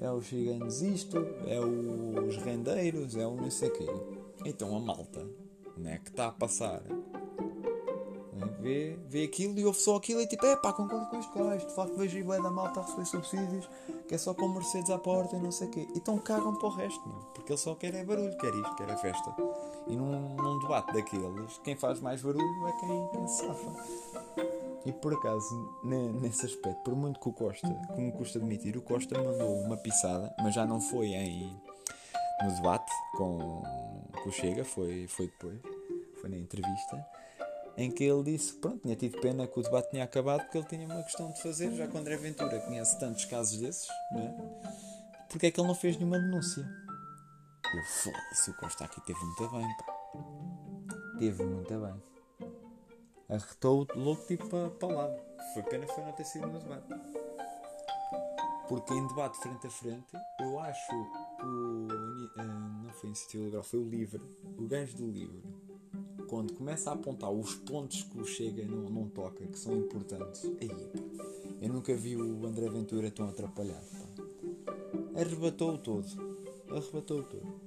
é 0.00 0.10
os 0.10 0.24
gigantes 0.26 0.80
isto, 0.80 1.16
é 1.46 1.60
os 1.60 2.36
rendeiros, 2.38 3.16
é 3.16 3.26
o 3.26 3.36
não 3.36 3.50
sei 3.50 3.70
quê. 3.70 3.86
Então 4.44 4.74
a 4.76 4.80
malta 4.80 5.26
né, 5.76 6.00
que 6.02 6.10
está 6.10 6.28
a 6.28 6.32
passar 6.32 6.82
né, 8.32 8.46
vê, 8.60 8.98
vê 9.06 9.24
aquilo 9.24 9.58
e 9.58 9.64
ouve 9.64 9.78
só 9.78 9.96
aquilo 9.96 10.20
e 10.20 10.26
tipo, 10.26 10.46
é 10.46 10.56
pá, 10.56 10.72
concordo 10.72 11.06
com 11.06 11.18
isto, 11.18 11.32
gajo, 11.38 11.66
de 11.66 11.74
facto 11.74 11.96
vejo 11.96 12.16
bem 12.24 12.42
da 12.42 12.50
malta 12.50 12.80
a 12.80 12.82
receber 12.84 13.04
subsídios, 13.06 13.68
que 14.08 14.14
é 14.14 14.18
só 14.18 14.32
com 14.34 14.48
Mercedes 14.48 14.90
à 14.90 14.98
porta 14.98 15.36
e 15.36 15.40
não 15.40 15.52
sei 15.52 15.68
o 15.68 15.70
quê. 15.70 15.86
Então 15.94 16.18
cagam 16.18 16.54
para 16.54 16.68
o 16.68 16.72
resto, 16.72 17.06
meu, 17.06 17.18
porque 17.34 17.52
ele 17.52 17.58
só 17.58 17.74
quer 17.74 17.94
é 17.94 18.04
barulho, 18.04 18.36
quer 18.38 18.54
isto, 18.54 18.74
quer 18.76 18.90
a 18.90 18.96
festa. 18.96 19.34
E 19.86 19.96
num, 19.96 20.34
num 20.36 20.58
debate 20.60 20.92
daqueles, 20.92 21.58
quem 21.62 21.76
faz 21.76 22.00
mais 22.00 22.22
barulho 22.22 22.66
é 22.66 22.72
quem, 22.80 23.08
quem 23.12 23.28
se 23.28 23.46
safa. 23.46 24.19
E 24.90 24.92
por 24.92 25.14
acaso, 25.14 25.80
nesse 25.84 26.46
aspecto, 26.46 26.82
por 26.82 26.96
muito 26.96 27.20
que 27.20 27.28
o 27.28 27.32
Costa, 27.32 27.68
que 27.94 28.00
me 28.00 28.10
custa 28.10 28.40
admitir, 28.40 28.76
o 28.76 28.82
Costa 28.82 29.16
mandou 29.22 29.60
uma 29.62 29.76
pisada, 29.76 30.34
mas 30.42 30.52
já 30.52 30.66
não 30.66 30.80
foi 30.80 31.06
em, 31.10 31.56
no 32.42 32.52
debate 32.56 32.90
com, 33.16 33.62
com 34.20 34.28
o 34.28 34.32
Chega, 34.32 34.64
foi, 34.64 35.06
foi 35.06 35.28
depois, 35.28 35.60
foi 36.20 36.28
na 36.28 36.36
entrevista, 36.36 37.06
em 37.76 37.88
que 37.88 38.02
ele 38.02 38.32
disse 38.32 38.54
pronto, 38.54 38.80
tinha 38.80 38.96
tido 38.96 39.20
pena 39.20 39.46
que 39.46 39.60
o 39.60 39.62
debate 39.62 39.90
tinha 39.90 40.02
acabado 40.02 40.40
porque 40.40 40.58
ele 40.58 40.66
tinha 40.66 40.86
uma 40.86 41.04
questão 41.04 41.30
de 41.30 41.40
fazer, 41.40 41.70
já 41.76 41.86
o 41.86 41.96
André 41.96 42.16
Ventura 42.16 42.58
conhece 42.58 42.98
tantos 42.98 43.24
casos 43.26 43.60
desses, 43.60 43.86
não 44.10 44.22
é? 44.22 44.34
porque 45.28 45.46
é 45.46 45.50
que 45.52 45.60
ele 45.60 45.68
não 45.68 45.74
fez 45.76 45.96
nenhuma 45.96 46.18
denúncia? 46.18 46.68
Eu 47.72 47.84
foda-se, 47.84 48.50
o 48.50 48.54
Costa 48.54 48.86
aqui 48.86 49.00
teve 49.02 49.20
muito 49.20 49.50
bem, 49.50 49.68
pá. 49.76 51.16
Teve 51.16 51.44
muito 51.44 51.78
bem 51.78 52.09
arretou 53.30 53.86
logo 53.94 54.20
tipo 54.26 54.46
para, 54.48 54.88
lá. 54.88 55.10
Foi 55.54 55.62
pena 55.64 55.86
foi 55.86 56.04
não 56.04 56.12
ter 56.12 56.24
sido 56.24 56.46
no 56.46 56.58
debate. 56.58 56.88
Porque 58.68 58.94
em 58.94 59.06
debate 59.08 59.38
frente 59.38 59.66
a 59.66 59.70
frente, 59.70 60.12
eu 60.40 60.58
acho 60.60 60.94
o. 60.94 61.86
Uh, 61.86 62.84
não 62.84 62.92
foi 62.92 63.08
Iniciativa 63.08 63.44
Liberal, 63.44 63.64
foi 63.64 63.80
o 63.80 63.88
Livre, 63.88 64.22
o 64.56 64.66
gajo 64.66 64.96
do 64.96 65.06
Livre, 65.06 65.42
quando 66.28 66.54
começa 66.54 66.90
a 66.90 66.94
apontar 66.94 67.30
os 67.30 67.56
pontos 67.56 68.04
que 68.04 68.20
o 68.20 68.24
Chega 68.24 68.64
não, 68.64 68.88
não 68.88 69.08
toca, 69.08 69.44
que 69.44 69.58
são 69.58 69.74
importantes, 69.74 70.44
aí, 70.60 70.70
eu 71.60 71.68
nunca 71.68 71.94
vi 71.94 72.16
o 72.16 72.46
André 72.46 72.68
Ventura 72.68 73.10
tão 73.10 73.28
atrapalhado. 73.28 73.84
Pá. 73.86 75.20
Arrebatou-o 75.20 75.76
todo. 75.78 76.06
Arrebatou-o 76.70 77.24
todo. 77.24 77.60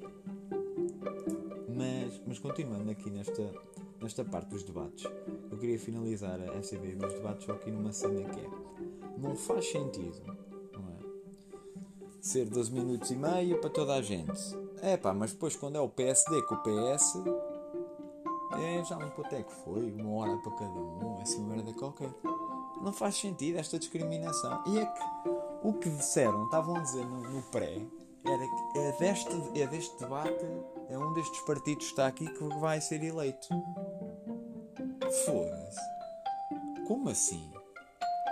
Mas, 1.67 2.21
mas 2.25 2.39
continuando 2.39 2.89
aqui 2.89 3.09
nesta, 3.09 3.43
nesta 4.03 4.23
parte 4.25 4.49
dos 4.49 4.63
debates, 4.63 5.05
eu 5.49 5.57
queria 5.57 5.79
finalizar 5.79 6.39
a 6.39 6.61
FCB 6.61 6.95
dos 6.95 7.13
debates 7.13 7.45
só 7.45 7.53
aqui 7.53 7.71
numa 7.71 7.93
cena 7.93 8.29
que 8.29 8.39
é 8.39 8.49
não 9.17 9.35
faz 9.35 9.71
sentido 9.71 10.21
não 10.73 10.89
é? 10.89 12.19
ser 12.21 12.45
12 12.45 12.71
minutos 12.71 13.09
e 13.11 13.15
meio 13.15 13.59
para 13.61 13.69
toda 13.69 13.95
a 13.95 14.01
gente. 14.01 14.39
É 14.81 14.97
pá, 14.97 15.13
mas 15.13 15.31
depois 15.31 15.55
quando 15.55 15.77
é 15.77 15.79
o 15.79 15.87
PSD 15.87 16.41
com 16.43 16.55
o 16.55 16.57
PS 16.59 17.15
é 18.59 18.83
já 18.83 18.97
um 18.97 19.09
quanto 19.09 19.33
é 19.33 19.43
que 19.43 19.51
foi, 19.51 19.91
uma 19.91 20.11
hora 20.11 20.37
para 20.37 20.51
cada 20.51 20.79
um, 20.79 21.17
é 21.19 21.21
assim 21.23 21.39
uma 21.39 21.55
merda 21.55 21.73
qualquer. 21.73 22.13
Não 22.81 22.91
faz 22.91 23.15
sentido 23.15 23.57
esta 23.57 23.79
discriminação. 23.79 24.61
E 24.67 24.79
é 24.79 24.85
que 24.85 25.03
o 25.63 25.73
que 25.73 25.89
disseram, 25.89 26.45
estavam 26.45 26.75
a 26.75 26.79
dizer 26.79 27.05
no, 27.05 27.21
no 27.21 27.41
pré, 27.43 27.81
era 28.25 28.47
que 28.47 28.79
é 28.79 28.91
deste, 28.99 29.59
é 29.59 29.67
deste 29.67 29.99
debate, 29.99 30.45
é 30.89 30.97
um 30.97 31.13
destes 31.13 31.41
partidos 31.41 31.85
que 31.85 31.91
está 31.91 32.07
aqui 32.07 32.27
que 32.27 32.43
vai 32.59 32.79
ser 32.79 33.03
eleito. 33.03 33.47
Foda-se. 35.25 35.79
Como 36.87 37.09
assim? 37.09 37.51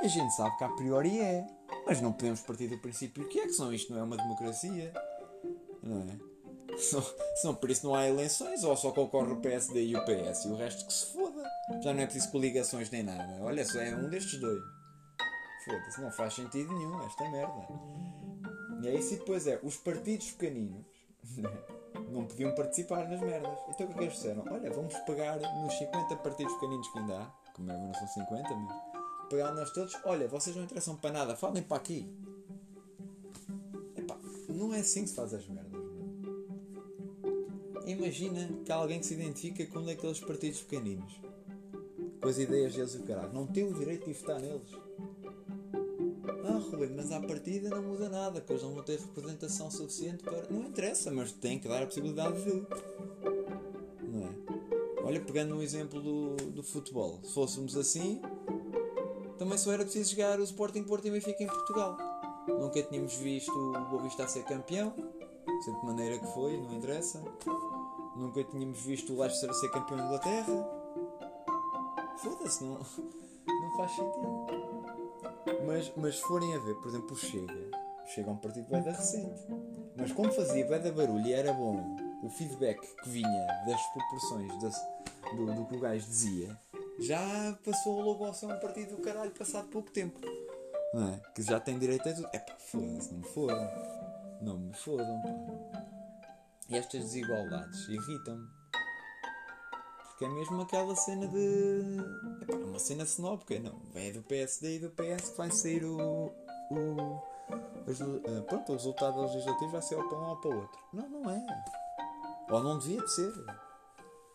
A 0.03 0.07
gente 0.07 0.33
sabe 0.33 0.57
que 0.57 0.63
a 0.63 0.69
priori 0.69 1.19
é. 1.19 1.47
Mas 1.85 2.01
não 2.01 2.11
podemos 2.11 2.41
partir 2.41 2.67
do 2.67 2.77
princípio 2.79 3.27
que 3.29 3.39
é, 3.39 3.43
que 3.43 3.53
senão 3.53 3.73
isto 3.73 3.93
não 3.93 4.00
é 4.00 4.03
uma 4.03 4.17
democracia. 4.17 4.93
Não 5.83 6.01
é? 6.01 6.31
Senão, 7.35 7.55
por 7.55 7.69
isso 7.69 7.85
não 7.85 7.93
há 7.93 8.07
eleições, 8.07 8.63
ou 8.63 8.75
só 8.75 8.91
concorre 8.91 9.33
o 9.33 9.41
PSD 9.41 9.85
e 9.85 9.95
o 9.95 10.03
PS, 10.03 10.45
e 10.45 10.47
o 10.50 10.55
resto 10.55 10.85
que 10.85 10.93
se 10.93 11.05
foda. 11.07 11.43
Já 11.83 11.93
não 11.93 12.01
é 12.01 12.05
preciso 12.05 12.31
coligações 12.31 12.89
nem 12.89 13.03
nada. 13.03 13.38
Olha, 13.41 13.65
só 13.65 13.79
é 13.79 13.95
um 13.95 14.09
destes 14.09 14.39
dois. 14.39 14.61
Foda-se, 15.65 16.01
não 16.01 16.11
faz 16.11 16.33
sentido 16.33 16.73
nenhum 16.73 17.03
esta 17.05 17.29
merda. 17.29 17.67
E 18.81 18.88
é 18.88 18.95
isso 18.95 19.13
e 19.13 19.17
depois 19.17 19.45
é, 19.45 19.59
os 19.61 19.77
partidos 19.77 20.31
pequeninos 20.31 20.85
não 22.12 22.25
podiam 22.25 22.53
participar 22.53 23.08
nas 23.10 23.20
merdas. 23.22 23.58
Então 23.70 23.86
o 23.86 23.89
que 23.89 23.94
é 23.94 23.98
que 23.98 24.03
eles 24.03 24.13
disseram? 24.13 24.44
Olha, 24.50 24.70
vamos 24.72 24.94
pegar 25.00 25.39
nos 25.39 25.74
50 25.77 26.15
partidos 26.18 26.53
pequeninos 26.53 26.88
que 26.89 27.00
ainda 27.00 27.20
há, 27.20 27.25
como 27.53 27.72
é 27.72 27.77
não 27.77 27.94
são 27.94 28.08
50, 28.08 28.56
mas 28.56 28.75
pegar 29.30 29.53
nós 29.53 29.72
todos, 29.72 29.98
olha, 30.03 30.27
vocês 30.27 30.56
não 30.56 30.63
interessam 30.63 30.96
para 30.96 31.12
nada, 31.12 31.36
falem 31.36 31.63
para 31.63 31.77
aqui. 31.77 32.13
Epá, 33.96 34.18
não 34.50 34.74
é 34.74 34.80
assim 34.80 35.03
que 35.03 35.10
se 35.10 35.15
faz 35.15 35.34
as 35.34 35.48
merdas. 35.48 35.82
Imagina 37.86 38.48
que 38.63 38.72
há 38.72 38.75
alguém 38.75 39.00
que 39.00 39.06
se 39.06 39.13
identifica 39.13 39.65
com 39.65 39.80
um 39.80 39.86
daqueles 39.86 40.20
partidos 40.20 40.62
pequeninos, 40.62 41.13
com 42.22 42.27
as 42.27 42.38
ideias 42.38 42.75
deles 42.75 42.94
e 42.94 42.98
o 42.98 43.03
caralho, 43.03 43.34
não 43.34 43.48
tem 43.48 43.63
o 43.63 43.74
direito 43.74 44.06
de 44.06 44.13
votar 44.13 44.39
neles. 44.39 44.72
Ah, 46.43 46.60
Rui, 46.71 46.89
mas 46.95 47.12
à 47.12 47.19
partida 47.19 47.69
não 47.69 47.81
muda 47.81 48.10
nada, 48.10 48.39
porque 48.39 48.53
eles 48.53 48.63
não 48.63 48.74
vão 48.74 48.83
ter 48.83 49.00
representação 49.00 49.69
suficiente 49.69 50.24
para. 50.24 50.48
Não 50.50 50.62
interessa, 50.62 51.12
mas 51.12 51.31
tem 51.31 51.60
que 51.60 51.67
dar 51.67 51.83
a 51.83 51.86
possibilidade 51.86 52.41
de. 52.43 52.65
Não 54.07 54.27
é? 54.27 55.03
Olha, 55.03 55.19
pegando 55.21 55.55
no 55.55 55.63
exemplo 55.63 56.01
do, 56.01 56.36
do 56.51 56.63
futebol, 56.63 57.19
se 57.24 57.33
fôssemos 57.33 57.75
assim, 57.75 58.21
também 59.38 59.57
só 59.57 59.71
era 59.71 59.83
preciso 59.83 60.12
jogar 60.12 60.39
o 60.39 60.43
Sporting 60.43 60.83
Porto 60.83 61.07
e 61.07 61.12
Benfica 61.12 61.43
em 61.43 61.48
Portugal. 61.48 61.98
Nunca 62.48 62.81
tínhamos 62.83 63.15
visto 63.15 63.51
o 63.51 63.89
Boa 63.89 64.03
Vista 64.03 64.24
a 64.24 64.27
ser 64.27 64.43
campeão, 64.43 64.93
seja 65.63 65.79
de 65.79 65.86
maneira 65.86 66.19
que 66.19 66.27
foi, 66.27 66.57
não 66.57 66.74
interessa. 66.74 67.24
Nunca 68.15 68.43
tínhamos 68.43 68.79
visto 68.81 69.13
o 69.13 69.19
Leicester 69.19 69.50
a 69.50 69.53
ser 69.53 69.69
campeão 69.69 69.98
da 69.98 70.05
Inglaterra. 70.05 70.81
Foda-se, 72.17 72.63
não, 72.63 72.77
não 73.48 73.77
faz 73.77 73.91
sentido. 73.91 74.70
Mas, 75.65 75.91
mas 75.96 76.15
se 76.15 76.22
forem 76.22 76.56
a 76.56 76.60
ver, 76.60 76.75
por 76.75 76.89
exemplo, 76.89 77.12
o 77.12 77.18
Chega, 77.18 77.72
Chega 78.06 78.30
a 78.30 78.34
um 78.34 78.38
partido 78.38 78.68
bem 78.70 78.82
recente. 78.82 79.41
Mas 79.96 80.12
como 80.12 80.32
fazia 80.32 80.65
bem 80.65 80.82
da 80.82 80.91
barulho 80.91 81.25
e 81.25 81.34
era 81.34 81.53
bom 81.53 81.96
o 82.24 82.30
feedback 82.30 82.80
que 83.03 83.10
vinha 83.10 83.48
das 83.65 83.82
proporções 83.94 84.51
do, 85.36 85.56
do 85.56 85.65
que 85.65 85.75
o 85.75 85.80
gajo 85.80 86.06
dizia, 86.06 86.58
já 87.00 87.58
passou 87.63 88.01
logo 88.01 88.25
a 88.25 88.34
ser 88.34 88.48
um 88.48 88.60
partido 88.60 88.96
do 88.96 89.01
caralho 89.01 89.32
passado 89.32 89.68
pouco 89.70 89.91
tempo. 89.91 90.20
Não 90.94 91.13
é? 91.13 91.22
Que 91.34 91.41
já 91.41 91.60
tem 91.60 91.80
direito 91.80 92.08
a 92.10 92.13
tudo. 92.13 92.27
É 92.34 92.39
pá, 92.39 92.56
foda-se, 92.60 93.12
não 93.12 93.20
me 93.20 93.27
fodam. 93.27 93.70
Não 94.41 94.58
me 94.58 94.74
fodam, 94.74 95.22
pá. 95.22 95.84
E 96.70 96.77
estas 96.77 97.01
desigualdades 97.01 97.88
irritam-me 97.88 98.61
que 100.21 100.25
é 100.25 100.29
mesmo 100.29 100.61
aquela 100.61 100.95
cena 100.95 101.27
de. 101.27 101.97
Epá, 102.43 102.55
uma 102.55 102.77
cena 102.77 103.03
snóbica, 103.05 103.59
não. 103.59 103.81
É 103.95 104.11
do 104.11 104.21
PSD 104.21 104.75
e 104.75 104.79
do 104.79 104.91
PS 104.91 105.29
que 105.31 105.37
vai 105.37 105.49
sair 105.49 105.83
o. 105.83 106.31
o 106.69 107.31
os, 107.87 107.99
uh, 107.99 108.43
pronto, 108.47 108.71
o 108.71 108.75
resultado 108.75 109.19
legislativo 109.19 109.71
vai 109.71 109.81
ser 109.81 109.95
ou 109.95 110.07
para 110.07 110.19
um 110.19 110.29
ou 110.29 110.35
para 110.37 110.51
o 110.51 110.61
outro. 110.61 110.79
Não, 110.93 111.09
não 111.09 111.31
é. 111.31 111.43
Ou 112.51 112.63
não 112.63 112.77
devia 112.77 113.01
de 113.01 113.11
ser. 113.11 113.33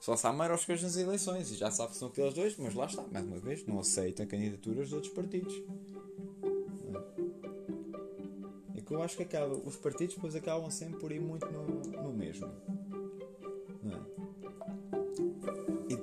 Só 0.01 0.17
se 0.17 0.27
há 0.27 0.33
maroscas 0.33 0.83
nas 0.83 0.97
eleições 0.97 1.53
e 1.53 1.55
já 1.55 1.71
sabe 1.71 1.93
que 1.93 1.99
são 1.99 2.09
aqueles 2.09 2.35
dois, 2.35 2.57
mas 2.57 2.75
lá 2.75 2.87
está, 2.87 3.03
mais 3.05 3.25
uma 3.25 3.39
vez, 3.39 3.65
não 3.65 3.79
aceita 3.79 4.27
candidaturas 4.27 4.89
de 4.89 4.95
outros 4.97 5.13
partidos. 5.13 5.55
É 8.77 8.81
que 8.81 8.93
eu 8.93 9.03
acho 9.05 9.17
que 9.17 9.23
acaba, 9.23 9.55
os 9.55 9.77
partidos 9.77 10.17
depois 10.17 10.35
acabam 10.35 10.69
sempre 10.69 10.99
por 10.99 11.13
ir 11.13 11.21
muito 11.21 11.47
no, 11.47 11.65
no 12.03 12.13
mesmo. 12.13 12.51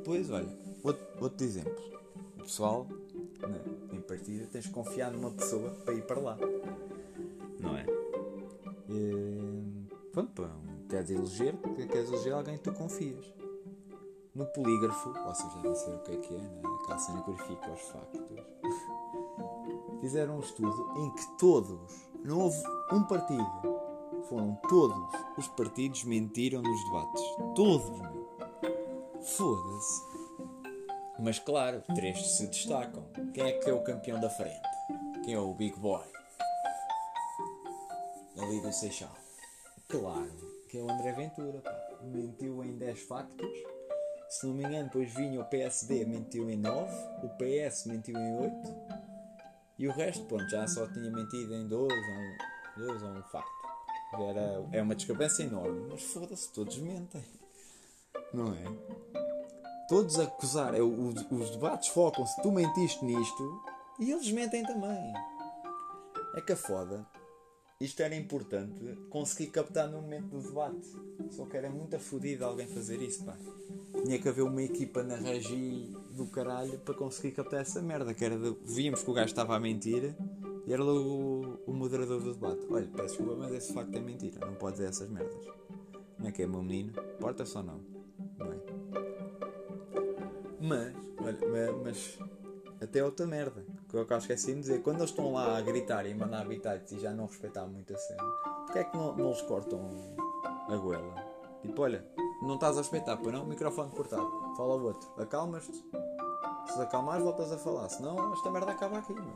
Depois, 0.03 0.29
olha, 0.29 0.49
outro, 0.83 1.05
outro 1.21 1.45
exemplo. 1.45 1.73
O 2.37 2.43
pessoal, 2.43 2.85
né, 3.39 3.61
em 3.93 4.01
partida, 4.01 4.45
tens 4.51 4.65
de 4.65 4.69
confiar 4.69 5.13
numa 5.13 5.31
pessoa 5.31 5.69
para 5.85 5.93
ir 5.93 6.05
para 6.05 6.19
lá. 6.19 6.37
Não 7.57 7.77
é? 7.77 7.85
E, 8.89 9.87
pronto, 10.11 10.45
queres 10.89 11.09
eleger, 11.09 11.55
queres 11.89 12.09
eleger 12.09 12.33
alguém 12.33 12.57
que 12.57 12.63
tu 12.63 12.73
confias. 12.73 13.33
No 14.35 14.45
polígrafo, 14.47 15.13
vocês 15.13 15.63
não 15.63 15.73
sei 15.73 15.93
o 15.93 15.99
que 15.99 16.11
é 16.11 16.17
que 16.17 16.35
é, 16.35 16.37
né? 16.37 16.61
aquela 16.83 16.99
cena 16.99 17.21
que 17.21 17.31
verifica 17.31 17.71
os 17.71 17.81
factos. 17.81 18.21
Fizeram 20.01 20.35
um 20.35 20.39
estudo 20.41 20.91
em 20.97 21.11
que 21.11 21.37
todos, 21.37 22.09
não 22.25 22.41
houve 22.41 22.61
um 22.91 23.03
partido, 23.03 23.45
foram 24.27 24.59
todos 24.67 24.97
os 25.37 25.47
partidos 25.47 26.03
mentiram 26.03 26.61
nos 26.61 26.83
debates. 26.83 27.23
Todos. 27.55 28.12
Foda-se. 29.23 30.01
Mas 31.19 31.39
claro, 31.39 31.81
três 31.95 32.21
se 32.35 32.47
destacam. 32.47 33.05
Quem 33.33 33.45
é 33.45 33.51
que 33.53 33.69
é 33.69 33.73
o 33.73 33.83
campeão 33.83 34.19
da 34.19 34.29
frente? 34.29 34.61
Quem 35.23 35.33
é 35.33 35.39
o 35.39 35.53
Big 35.53 35.79
Boy? 35.79 36.03
Ali 38.37 38.61
do 38.61 38.71
Seixal. 38.73 39.15
Claro 39.87 40.53
que 40.69 40.77
é 40.77 40.81
o 40.81 40.89
André 40.89 41.11
Ventura, 41.11 41.59
pá. 41.59 41.89
Mentiu 42.01 42.63
em 42.63 42.75
10 42.77 42.99
factos. 43.03 43.47
Se 44.27 44.47
não 44.47 44.55
me 44.55 44.63
engano, 44.63 44.85
depois 44.85 45.13
vinha 45.13 45.39
o 45.39 45.45
PSD, 45.45 46.03
mentiu 46.05 46.49
em 46.49 46.57
9. 46.57 46.91
O 47.23 47.29
PS 47.37 47.85
mentiu 47.85 48.17
em 48.17 48.35
8. 48.35 48.53
E 49.77 49.87
o 49.87 49.91
resto, 49.91 50.25
pronto, 50.25 50.49
já 50.49 50.67
só 50.67 50.87
tinha 50.87 51.11
mentido 51.11 51.53
em 51.53 51.67
2 51.67 51.71
ou 51.71 51.87
um, 51.87 52.87
dois 52.87 53.03
ou 53.03 53.09
um 53.09 53.23
facto. 53.23 53.51
Era, 54.19 54.65
é 54.71 54.81
uma 54.81 54.95
discrepância 54.95 55.43
enorme. 55.43 55.87
Mas 55.91 56.01
foda-se, 56.03 56.51
todos 56.51 56.77
mentem. 56.79 57.23
Não 58.33 58.51
é? 58.53 58.63
Todos 59.93 60.17
acusar. 60.17 60.73
é, 60.73 60.81
Os, 60.81 61.13
os 61.29 61.51
debates 61.51 61.89
focam-se, 61.89 62.41
tu 62.41 62.51
mentiste 62.51 63.05
nisto. 63.05 63.61
E 63.99 64.09
eles 64.09 64.31
mentem 64.31 64.63
também. 64.63 65.13
É 66.35 66.41
que 66.41 66.51
a 66.51 66.55
foda. 66.57 67.05
Isto 67.79 68.01
era 68.01 68.15
importante 68.15 68.97
conseguir 69.11 69.51
captar 69.51 69.87
no 69.87 70.01
momento 70.01 70.29
do 70.29 70.41
debate. 70.41 70.89
Só 71.29 71.45
que 71.45 71.55
era 71.55 71.69
muito 71.69 71.99
fodido 71.99 72.43
alguém 72.43 72.65
fazer 72.65 73.03
isso, 73.03 73.23
pá. 73.23 73.37
Tinha 74.03 74.17
que 74.17 74.27
haver 74.27 74.41
uma 74.41 74.63
equipa 74.63 75.03
na 75.03 75.15
regi 75.15 75.95
do 76.09 76.25
caralho 76.25 76.79
para 76.79 76.95
conseguir 76.95 77.33
captar 77.33 77.61
essa 77.61 77.79
merda. 77.79 78.15
Que 78.15 78.25
era 78.25 78.35
de, 78.35 78.57
víamos 78.63 79.03
que 79.03 79.11
o 79.11 79.13
gajo 79.13 79.27
estava 79.27 79.55
a 79.55 79.59
mentir 79.59 80.15
e 80.65 80.73
era 80.73 80.83
logo 80.83 81.07
o, 81.07 81.71
o 81.71 81.73
moderador 81.73 82.19
do 82.19 82.33
debate. 82.33 82.65
Olha, 82.67 82.87
peço 82.87 83.17
desculpa, 83.17 83.35
mas 83.35 83.51
esse 83.53 83.71
facto 83.71 83.95
é 83.95 84.01
mentira. 84.01 84.43
Não 84.43 84.55
pode 84.55 84.77
dizer 84.77 84.89
essas 84.89 85.07
merdas. 85.07 85.45
Como 86.15 86.27
é 86.27 86.31
que 86.31 86.41
é, 86.41 86.47
meu 86.47 86.63
menino? 86.63 86.93
Porta-se 87.19 87.55
ou 87.55 87.63
não? 87.63 87.77
Bem. 88.39 88.72
Mas, 90.65 90.95
olha, 91.19 91.37
ma- 91.49 91.83
mas, 91.83 92.17
até 92.81 93.03
outra 93.03 93.27
merda, 93.27 93.65
que 93.89 93.97
eu 93.97 94.05
que 94.05 94.13
esqueci 94.13 94.53
de 94.53 94.61
dizer, 94.61 94.81
quando 94.81 94.99
eles 94.99 95.09
estão 95.09 95.33
lá 95.33 95.57
a 95.57 95.61
gritar 95.61 96.05
e 96.05 96.13
mandar 96.13 96.39
habitats 96.39 96.89
e 96.93 96.99
já 97.01 97.11
não 97.11 97.25
respeitar 97.25 97.65
muito 97.65 97.93
a 97.93 97.97
cena, 97.97 98.23
porque 98.63 98.79
é 98.79 98.85
que 98.85 98.95
não, 98.95 99.13
não 99.13 99.25
eles 99.25 99.41
cortam 99.41 99.81
a 100.69 100.77
goela? 100.77 101.15
Tipo, 101.61 101.81
olha, 101.81 102.07
não 102.41 102.55
estás 102.55 102.77
a 102.77 102.79
respeitar, 102.79 103.17
para 103.17 103.33
não, 103.33 103.45
microfone 103.45 103.91
cortado, 103.91 104.25
fala 104.55 104.77
o 104.77 104.83
outro, 104.85 105.11
acalmas-te, 105.21 105.83
se 106.73 106.81
acalmares 106.81 107.25
voltas 107.25 107.51
a 107.51 107.57
falar, 107.57 107.89
senão 107.89 108.31
esta 108.31 108.49
merda 108.49 108.71
acaba 108.71 108.99
aqui, 108.99 109.13
meu. 109.13 109.35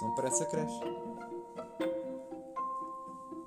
Senão 0.00 0.14
parece 0.16 0.42
a 0.42 0.46
creche. 0.46 0.80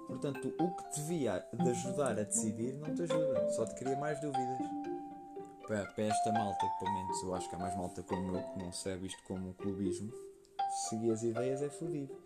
Portanto, 0.08 0.54
o 0.58 0.76
que 0.78 0.92
te 0.92 1.02
devia 1.02 1.46
de 1.54 1.70
ajudar 1.72 2.12
a 2.12 2.24
decidir 2.24 2.74
não 2.76 2.96
te 2.96 3.02
ajuda, 3.02 3.50
só 3.50 3.66
te 3.66 3.76
cria 3.76 3.98
mais 3.98 4.18
dúvidas 4.22 4.69
para, 5.70 5.86
para 5.86 6.04
esta 6.06 6.32
malta, 6.32 6.68
que 6.68 6.80
pelo 6.80 6.92
menos 6.92 7.22
eu 7.22 7.36
acho 7.36 7.48
que 7.48 7.56
há 7.56 7.60
mais 7.60 7.78
malta 7.78 8.02
como 8.02 8.36
eu 8.36 8.42
que 8.42 8.58
não 8.58 8.72
serve 8.72 9.06
isto 9.06 9.24
como 9.24 9.50
um 9.50 9.54
clubismo, 9.54 10.12
seguir 10.90 11.12
as 11.12 11.22
ideias 11.22 11.62
é 11.62 11.70
fodido. 11.70 12.18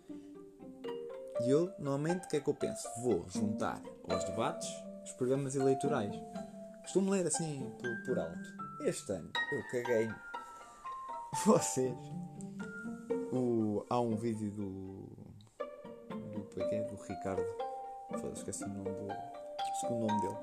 E 1.42 1.50
eu, 1.50 1.70
normalmente, 1.78 2.24
o 2.24 2.28
que 2.28 2.38
é 2.38 2.40
que 2.40 2.48
eu 2.48 2.54
penso? 2.54 2.88
Vou 3.02 3.28
juntar 3.28 3.82
aos 4.08 4.24
debates 4.24 4.68
os 5.04 5.12
programas 5.12 5.54
eleitorais. 5.54 6.14
Costumo 6.80 7.10
ler 7.10 7.26
assim 7.26 7.70
por, 7.78 8.06
por 8.06 8.18
alto. 8.18 8.48
Este 8.80 9.12
ano 9.12 9.30
eu 9.52 9.62
caguei. 9.70 10.08
Vocês. 11.44 11.98
O, 13.30 13.84
há 13.90 14.00
um 14.00 14.16
vídeo 14.16 14.50
do. 14.52 14.92
do. 16.08 16.62
é 16.62 16.76
é? 16.76 16.84
Do 16.84 16.96
Ricardo. 16.96 17.44
Foda-se, 18.12 18.38
esqueci 18.38 18.64
o 18.64 18.68
nome 18.68 18.84
do. 18.84 19.06
o 19.06 19.80
segundo 19.80 20.06
nome 20.06 20.20
dele. 20.22 20.38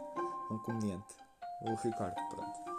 Um 0.51 0.59
comediante. 0.59 1.15
O 1.63 1.75
Ricardo, 1.75 2.15
pronto 2.29 2.70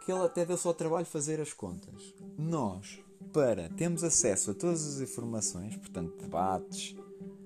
que 0.00 0.10
ele 0.10 0.24
até 0.24 0.44
deu 0.44 0.56
só 0.56 0.72
trabalho 0.72 1.06
fazer 1.06 1.40
as 1.40 1.52
contas. 1.52 2.14
Nós, 2.36 3.00
para 3.32 3.68
termos 3.70 4.02
acesso 4.02 4.50
a 4.50 4.54
todas 4.54 4.86
as 4.86 5.00
informações, 5.00 5.76
portanto, 5.76 6.16
debates, 6.20 6.96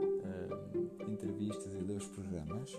eh, 0.00 1.08
entrevistas 1.08 1.74
e 1.74 1.84
dois 1.84 2.04
programas, 2.04 2.78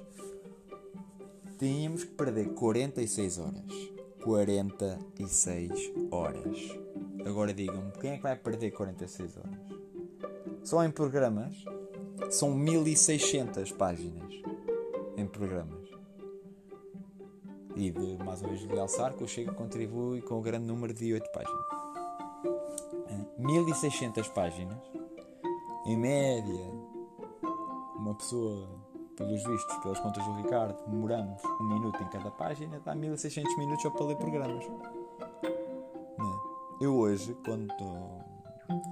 tínhamos 1.57 2.03
que 2.03 2.11
perder 2.11 2.53
46 2.53 3.37
horas. 3.37 3.95
46 4.23 5.93
horas. 6.09 6.57
Agora 7.25 7.53
digam-me, 7.53 7.91
quem 7.91 8.11
é 8.11 8.17
que 8.17 8.23
vai 8.23 8.35
perder 8.35 8.71
46 8.71 9.37
horas? 9.37 9.59
Só 10.63 10.83
em 10.83 10.89
programas 10.89 11.55
são 12.31 12.53
1600 12.55 13.71
páginas 13.71 14.33
em 15.15 15.27
programas. 15.27 15.74
E 17.75 17.91
de 17.91 18.23
mais 18.23 18.41
uma 18.41 18.49
vez 18.49 18.63
realçar 18.65 19.13
que 19.13 19.23
o 19.23 19.27
Chega 19.27 19.51
contribui 19.51 20.21
com 20.21 20.39
o 20.39 20.41
grande 20.41 20.65
número 20.65 20.93
de 20.93 21.13
8 21.13 21.29
páginas. 21.31 21.65
Eh, 23.09 23.25
1600 23.37 24.27
páginas. 24.29 24.77
Em 25.85 25.97
média, 25.97 26.71
uma 27.97 28.15
pessoa, 28.15 28.67
pelos 29.17 29.43
vistos, 29.43 29.77
pelas 29.83 29.99
contas 29.99 30.25
do 30.25 30.33
Ricardo, 30.35 30.75
demoramos 30.87 31.43
um 31.59 31.63
minuto 31.67 32.01
em 32.01 32.07
cada 32.07 32.31
página, 32.31 32.79
dá 32.79 32.95
1600 32.95 33.57
minutos 33.57 33.81
só 33.83 33.89
para 33.89 34.05
ler 34.05 34.17
programas. 34.17 34.65
Não 36.17 36.33
é? 36.33 36.85
Eu 36.85 36.95
hoje, 36.95 37.35
quando 37.45 37.73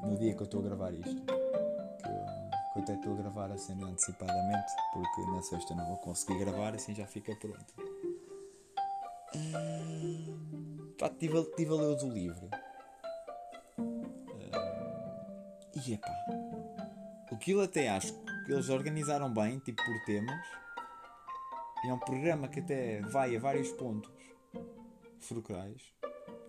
no 0.04 0.17
dia 0.17 0.34
que 0.34 0.41
eu 0.41 0.46
estou 0.46 0.60
a 0.60 0.63
gravar 0.63 0.93
isto, 0.93 1.15
que 1.15 1.32
eu, 1.32 2.26
que 2.74 2.80
eu 2.80 2.84
até 2.84 2.93
estou 2.96 3.13
a 3.13 3.15
gravar 3.15 3.52
a 3.52 3.58
cena 3.58 3.88
antecipadamente, 3.88 4.74
porque 4.93 5.22
na 5.32 5.41
sexta 5.41 5.74
não 5.74 5.88
vou 5.88 5.98
conseguir 5.98 6.38
gravar, 6.39 6.76
assim 6.76 6.93
já 6.93 7.08
fica 7.08 7.34
pronto. 7.36 7.92
Pá, 10.98 11.08
estive 11.08 11.38
a, 11.38 11.41
estive 11.41 11.72
a 11.72 11.76
ler 11.76 11.88
o 11.88 11.96
do 11.96 12.10
livro. 12.10 12.50
Hum, 13.80 14.04
e 15.86 15.93
epá, 15.93 16.12
o 17.32 17.38
que 17.38 17.52
eu 17.52 17.62
até 17.62 17.89
acho 17.89 18.13
que 18.46 18.52
eles 18.52 18.69
organizaram 18.69 19.34
bem, 19.34 19.60
tipo 19.60 19.84
por 19.84 20.06
temas. 20.06 20.46
E 21.84 21.89
é 21.89 21.93
um 21.93 22.00
programa 22.00 22.48
que 22.48 22.60
até 22.60 23.02
vai 23.02 23.36
a 23.36 23.39
vários 23.39 23.72
pontos 23.72 24.12
fulcrais. 25.19 25.82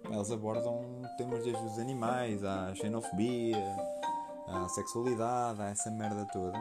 Eles 0.05 0.31
abordam 0.31 1.03
temas 1.17 1.43
desde 1.43 1.65
os 1.65 1.79
animais, 1.79 2.45
à 2.45 2.75
xenofobia, 2.75 3.57
à 4.47 4.69
sexualidade, 4.69 5.63
a 5.63 5.71
essa 5.71 5.91
merda 5.91 6.27
toda. 6.33 6.59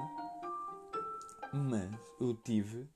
Mas 1.53 1.91
eu 2.19 2.33
tive 2.35 2.89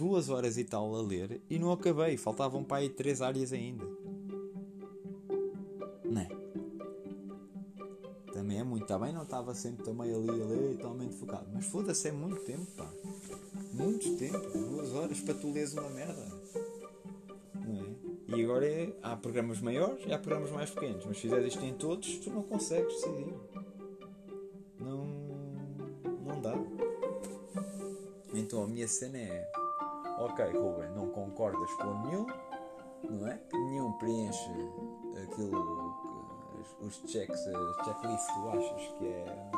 duas 0.00 0.30
horas 0.30 0.56
e 0.56 0.64
tal 0.64 0.94
a 0.94 1.02
ler 1.02 1.42
e 1.50 1.58
não 1.58 1.70
acabei. 1.70 2.16
Faltavam 2.16 2.64
para 2.64 2.78
aí 2.78 2.88
três 2.88 3.20
áreas 3.20 3.52
ainda. 3.52 3.84
Não 6.02 6.22
é? 6.22 6.28
Também 8.32 8.58
é 8.58 8.64
muito. 8.64 8.84
Está 8.84 8.98
bem, 8.98 9.12
não 9.12 9.24
estava 9.24 9.54
sempre 9.54 9.84
também 9.84 10.12
ali 10.12 10.30
a 10.30 10.46
ler 10.46 10.76
totalmente 10.78 11.14
focado. 11.16 11.46
Mas 11.52 11.66
foda-se, 11.66 12.08
é 12.08 12.12
muito 12.12 12.40
tempo, 12.46 12.66
pá. 12.78 12.90
Muito 13.74 14.16
tempo. 14.16 14.58
Duas 14.58 14.94
horas 14.94 15.20
para 15.20 15.34
tu 15.34 15.52
leres 15.52 15.74
uma 15.74 15.90
merda. 15.90 16.26
Não 17.54 17.82
é? 17.82 18.38
E 18.38 18.42
agora 18.42 18.66
é, 18.66 18.96
há 19.02 19.14
programas 19.16 19.60
maiores 19.60 20.02
e 20.06 20.14
há 20.14 20.18
programas 20.18 20.50
mais 20.50 20.70
pequenos. 20.70 21.04
Mas 21.04 21.16
se 21.16 21.22
fizeres 21.22 21.52
isto 21.52 21.62
em 21.62 21.74
todos, 21.74 22.18
tu 22.20 22.30
não 22.30 22.42
consegues 22.42 22.94
decidir. 22.94 23.34
Não. 24.78 25.04
Não 26.24 26.40
dá. 26.40 26.54
Então 28.32 28.62
a 28.62 28.66
minha 28.66 28.88
cena 28.88 29.18
é. 29.18 29.59
Ok, 30.20 30.44
Ruben, 30.52 30.90
não 30.90 31.08
concordas 31.08 31.72
com 31.76 31.94
nenhum, 32.02 32.26
não 33.08 33.26
é? 33.26 33.40
Nenhum 33.54 33.90
preenche 33.92 34.50
aquilo 35.22 35.94
que 36.02 36.84
os 36.84 36.94
checks, 37.10 37.46
as 37.46 37.86
checklists 37.86 38.26
que 38.26 38.34
tu 38.34 38.48
achas 38.50 38.92
que 38.98 39.06
é. 39.06 39.50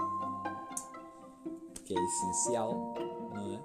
que 1.84 1.98
é 1.98 2.00
essencial, 2.00 2.94
não 3.34 3.54
é? 3.54 3.60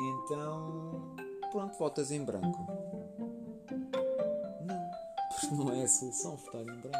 Então. 0.00 1.14
pronto, 1.52 1.78
votas 1.78 2.10
em 2.10 2.24
branco. 2.24 2.66
Não, 4.64 4.90
porque 5.28 5.54
não 5.54 5.70
é 5.70 5.82
a 5.82 5.88
solução 5.88 6.36
votar 6.36 6.62
em 6.62 6.80
branco. 6.80 6.98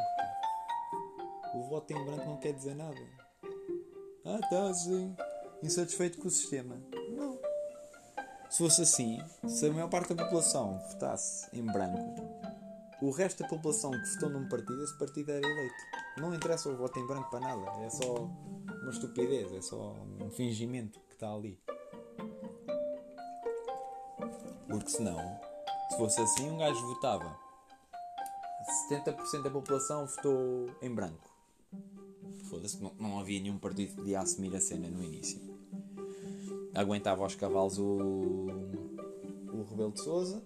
O 1.55 1.62
voto 1.70 1.90
em 1.90 2.05
branco 2.05 2.27
não 2.27 2.37
quer 2.37 2.53
dizer 2.53 2.75
nada. 2.75 3.01
Ah, 4.27 4.40
tá 4.51 4.68
assim. 4.68 5.16
Insatisfeito 5.62 6.18
com 6.18 6.29
o 6.29 6.31
sistema. 6.31 6.77
Se 8.54 8.58
fosse 8.58 8.82
assim, 8.82 9.20
se 9.48 9.66
a 9.66 9.72
maior 9.72 9.90
parte 9.90 10.14
da 10.14 10.22
população 10.22 10.78
votasse 10.88 11.48
em 11.52 11.66
branco, 11.66 12.14
o 13.02 13.10
resto 13.10 13.42
da 13.42 13.48
população 13.48 13.90
que 13.90 14.14
votou 14.14 14.30
num 14.30 14.48
partido, 14.48 14.80
esse 14.84 14.96
partido 14.96 15.32
era 15.32 15.44
eleito. 15.44 15.74
Não 16.18 16.32
interessa 16.32 16.68
o 16.68 16.76
voto 16.76 16.96
em 17.00 17.04
branco 17.04 17.28
para 17.30 17.40
nada. 17.40 17.84
É 17.84 17.90
só 17.90 18.14
uma 18.14 18.90
estupidez, 18.92 19.52
é 19.52 19.60
só 19.60 19.96
um 20.20 20.30
fingimento 20.30 21.00
que 21.00 21.14
está 21.14 21.34
ali. 21.34 21.58
Porque 24.68 24.88
senão, 24.88 25.18
se 25.90 25.96
fosse 25.96 26.20
assim, 26.20 26.48
um 26.48 26.58
gajo 26.58 26.80
votava. 26.86 27.36
70% 28.88 29.42
da 29.42 29.50
população 29.50 30.06
votou 30.06 30.70
em 30.80 30.94
branco. 30.94 31.28
Foda-se, 32.48 32.80
não, 32.80 32.94
não 33.00 33.18
havia 33.18 33.40
nenhum 33.40 33.58
partido 33.58 33.88
que 33.88 33.96
podia 33.96 34.20
assumir 34.20 34.54
a 34.54 34.60
cena 34.60 34.86
no 34.86 35.02
início. 35.02 35.53
Aguentava 36.74 37.22
aos 37.22 37.34
cavalos 37.34 37.78
o, 37.78 38.48
o 39.52 39.62
Rebelo 39.70 39.92
de 39.92 40.00
Souza 40.00 40.42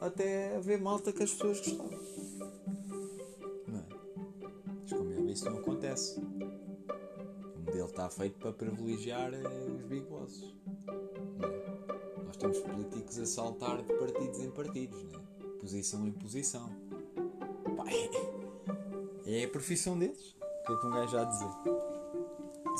até 0.00 0.56
haver 0.56 0.80
malta 0.80 1.12
que 1.12 1.22
as 1.22 1.32
pessoas 1.32 1.58
gostavam. 1.58 1.98
Não 3.66 3.78
é? 3.78 3.84
Mas 4.82 4.92
como 4.92 5.10
eu 5.12 5.28
isso 5.28 5.44
não 5.44 5.58
acontece. 5.58 6.20
O 6.20 7.60
modelo 7.66 7.88
está 7.88 8.08
feito 8.08 8.38
para 8.38 8.52
privilegiar 8.52 9.32
eh, 9.34 9.70
os 9.74 9.82
big 9.82 10.06
bosses. 10.06 10.54
É? 10.92 12.22
Nós 12.24 12.36
temos 12.36 12.58
políticos 12.60 13.18
a 13.18 13.26
saltar 13.26 13.82
de 13.82 13.92
partidos 13.94 14.40
em 14.40 14.50
partidos, 14.50 15.02
né? 15.04 15.18
posição 15.60 16.06
em 16.06 16.12
posição. 16.12 16.70
É, 19.26 19.42
é 19.42 19.44
a 19.44 19.48
profissão 19.48 19.98
deles. 19.98 20.36
O 20.62 20.66
que 20.66 20.72
é 20.72 20.76
que 20.76 20.86
um 20.86 20.90
gajo 20.90 21.12
já 21.12 21.22
a 21.22 21.24
dizer? 21.24 21.50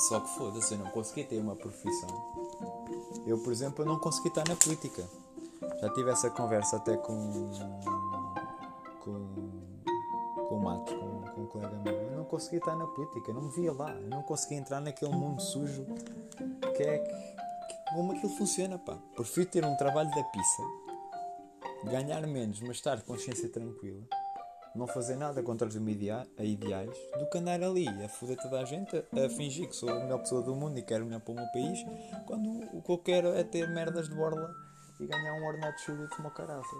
Só 0.07 0.19
que 0.21 0.29
foda-se, 0.29 0.73
eu 0.73 0.79
não 0.79 0.89
consegui 0.91 1.25
ter 1.25 1.39
uma 1.39 1.55
profissão. 1.55 2.38
Eu, 3.25 3.37
por 3.39 3.51
exemplo, 3.51 3.85
não 3.85 3.99
consegui 3.99 4.29
estar 4.29 4.47
na 4.47 4.55
política. 4.55 5.07
Já 5.81 5.89
tive 5.93 6.09
essa 6.11 6.29
conversa 6.29 6.77
até 6.77 6.97
com. 6.97 7.51
com. 9.03 9.35
com 10.47 10.55
o 10.55 10.59
Matos, 10.61 10.93
com, 10.93 11.21
com 11.21 11.41
um 11.41 11.45
colega 11.47 11.79
meu. 11.83 11.93
Eu 11.93 12.17
não 12.17 12.25
consegui 12.25 12.57
estar 12.57 12.75
na 12.75 12.87
política, 12.87 13.31
eu 13.31 13.35
não 13.35 13.43
me 13.43 13.51
via 13.51 13.73
lá. 13.73 13.91
Eu 13.91 14.09
não 14.09 14.23
consegui 14.23 14.55
entrar 14.55 14.79
naquele 14.79 15.11
mundo 15.11 15.41
sujo 15.41 15.85
que 16.75 16.83
é. 16.83 16.99
Que, 16.99 17.93
como 17.95 18.11
aquilo 18.11 18.29
funciona, 18.35 18.77
pá. 18.77 18.97
Prefiro 19.15 19.49
ter 19.49 19.65
um 19.65 19.75
trabalho 19.75 20.09
da 20.11 20.23
pizza, 20.23 20.63
ganhar 21.85 22.25
menos, 22.27 22.61
mas 22.61 22.77
estar 22.77 22.95
de 22.95 23.03
consciência 23.03 23.49
tranquila 23.49 24.03
não 24.75 24.87
fazer 24.87 25.15
nada 25.15 25.41
contra 25.41 25.67
os 25.67 25.75
ideais 25.75 26.97
do 27.17 27.27
que 27.27 27.37
andar 27.37 27.61
ali 27.61 27.87
a 28.03 28.09
foder 28.09 28.37
toda 28.37 28.59
a 28.59 28.65
gente, 28.65 28.95
a, 28.97 29.29
fingir 29.29 29.67
que 29.67 29.75
sou 29.75 29.89
a 29.89 29.99
melhor 29.99 30.19
pessoa 30.19 30.41
do 30.41 30.55
mundo 30.55 30.77
e 30.77 30.81
quero 30.81 31.05
melhor 31.05 31.21
para 31.21 31.31
o 31.31 31.35
meu 31.35 31.47
país, 31.47 31.85
quando 32.25 32.49
o 32.77 32.81
que 32.81 32.91
eu 32.91 32.97
quero 32.97 33.29
é 33.29 33.43
ter 33.43 33.69
merdas 33.69 34.09
de 34.09 34.15
borla 34.15 34.53
e 34.99 35.07
ganhar 35.07 35.33
um 35.33 35.45
ordenado 35.45 35.75
de 35.75 35.81
churuto 35.81 36.31
caraças. 36.31 36.79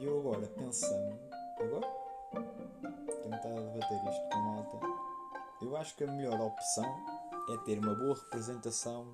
E 0.00 0.04
eu 0.04 0.18
agora, 0.18 0.46
pensando, 0.48 1.18
agora, 1.60 1.86
tentar 3.22 3.48
debater 3.48 4.10
isto 4.10 4.28
com 4.30 4.38
malta, 4.38 4.80
eu 5.62 5.76
acho 5.76 5.96
que 5.96 6.04
a 6.04 6.10
melhor 6.10 6.40
opção 6.40 6.84
é 7.50 7.56
ter 7.64 7.78
uma 7.78 7.94
boa 7.94 8.14
representação 8.14 9.06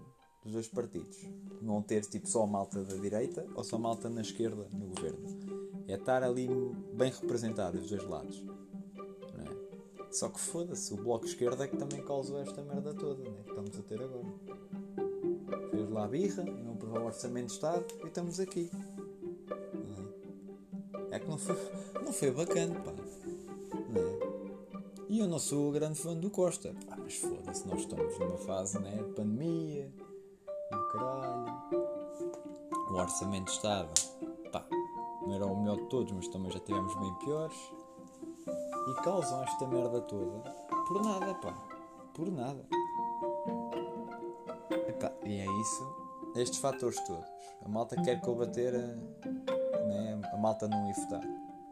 dos 0.42 0.52
dois 0.52 0.68
partidos. 0.68 1.18
Não 1.60 1.82
ter 1.82 2.02
tipo 2.02 2.26
só 2.28 2.44
a 2.44 2.46
malta 2.46 2.82
da 2.82 2.96
direita 2.96 3.46
ou 3.54 3.62
só 3.62 3.76
a 3.76 3.78
malta 3.78 4.08
na 4.08 4.22
esquerda 4.22 4.66
no 4.72 4.86
governo. 4.86 5.26
É 5.86 5.94
estar 5.94 6.22
ali 6.22 6.48
bem 6.94 7.10
representado 7.10 7.78
os 7.78 7.88
dois 7.88 8.04
lados. 8.04 8.42
É? 9.38 10.12
Só 10.12 10.28
que 10.28 10.40
foda-se, 10.40 10.94
o 10.94 10.96
bloco 10.96 11.26
esquerdo 11.26 11.62
é 11.62 11.68
que 11.68 11.76
também 11.76 12.02
causou 12.02 12.40
esta 12.40 12.62
merda 12.62 12.94
toda 12.94 13.22
né? 13.22 13.42
que 13.44 13.50
estamos 13.50 13.78
a 13.78 13.82
ter 13.82 14.02
agora. 14.02 14.26
Fez 15.70 15.90
lá 15.90 16.04
a 16.04 16.08
birra 16.08 16.44
não 16.44 16.72
aprovou 16.72 17.02
o 17.02 17.06
orçamento 17.06 17.46
de 17.46 17.52
Estado 17.52 17.84
e 18.02 18.06
estamos 18.06 18.40
aqui. 18.40 18.70
É? 21.10 21.16
é 21.16 21.18
que 21.18 21.28
não 21.28 21.38
foi, 21.38 21.56
não 22.02 22.12
foi 22.12 22.30
bacana, 22.30 22.80
pá. 22.80 22.92
É? 22.92 24.30
E 25.08 25.18
eu 25.18 25.26
não 25.26 25.40
sou 25.40 25.72
grande 25.72 25.98
fã 25.98 26.16
do 26.16 26.30
Costa. 26.30 26.72
Pá, 26.86 26.96
mas 26.96 27.16
foda-se, 27.16 27.66
nós 27.66 27.80
estamos 27.80 28.16
numa 28.18 28.38
fase 28.38 28.78
né, 28.78 28.96
de 28.96 29.12
pandemia 29.12 29.92
caralho. 31.00 31.60
O 32.90 32.94
orçamento 32.94 33.46
de 33.46 33.52
Estado, 33.52 33.88
pá, 34.52 34.64
não 35.22 35.34
era 35.34 35.46
o 35.46 35.56
melhor 35.56 35.76
de 35.76 35.86
todos, 35.86 36.12
mas 36.12 36.28
também 36.28 36.50
já 36.50 36.60
tivemos 36.60 36.94
bem 36.96 37.14
piores. 37.16 37.56
E 38.88 38.94
causam 39.02 39.42
esta 39.44 39.66
merda 39.66 40.00
toda 40.02 40.50
por 40.90 41.04
nada, 41.04 41.34
pá. 41.34 41.54
Por 42.14 42.32
nada. 42.32 42.66
Epá, 44.88 45.12
e 45.24 45.38
é 45.38 45.46
isso. 45.60 46.32
Estes 46.34 46.58
fatores 46.58 46.98
todos. 47.06 47.24
A 47.64 47.68
malta 47.68 47.94
quer 48.02 48.20
combater 48.20 48.74
a, 48.74 49.84
né, 49.84 50.20
a 50.32 50.36
malta 50.36 50.66
não 50.66 50.90
ir 50.90 50.94
votar. 50.94 51.22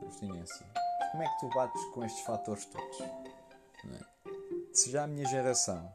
Abstinência. 0.02 0.66
Como 1.10 1.22
é 1.22 1.26
que 1.26 1.38
tu 1.40 1.48
bates 1.48 1.84
com 1.86 2.04
estes 2.04 2.24
fatores 2.24 2.64
todos? 2.66 3.00
É? 3.00 4.00
Se 4.72 4.92
já 4.92 5.02
a 5.02 5.06
minha 5.08 5.26
geração 5.26 5.92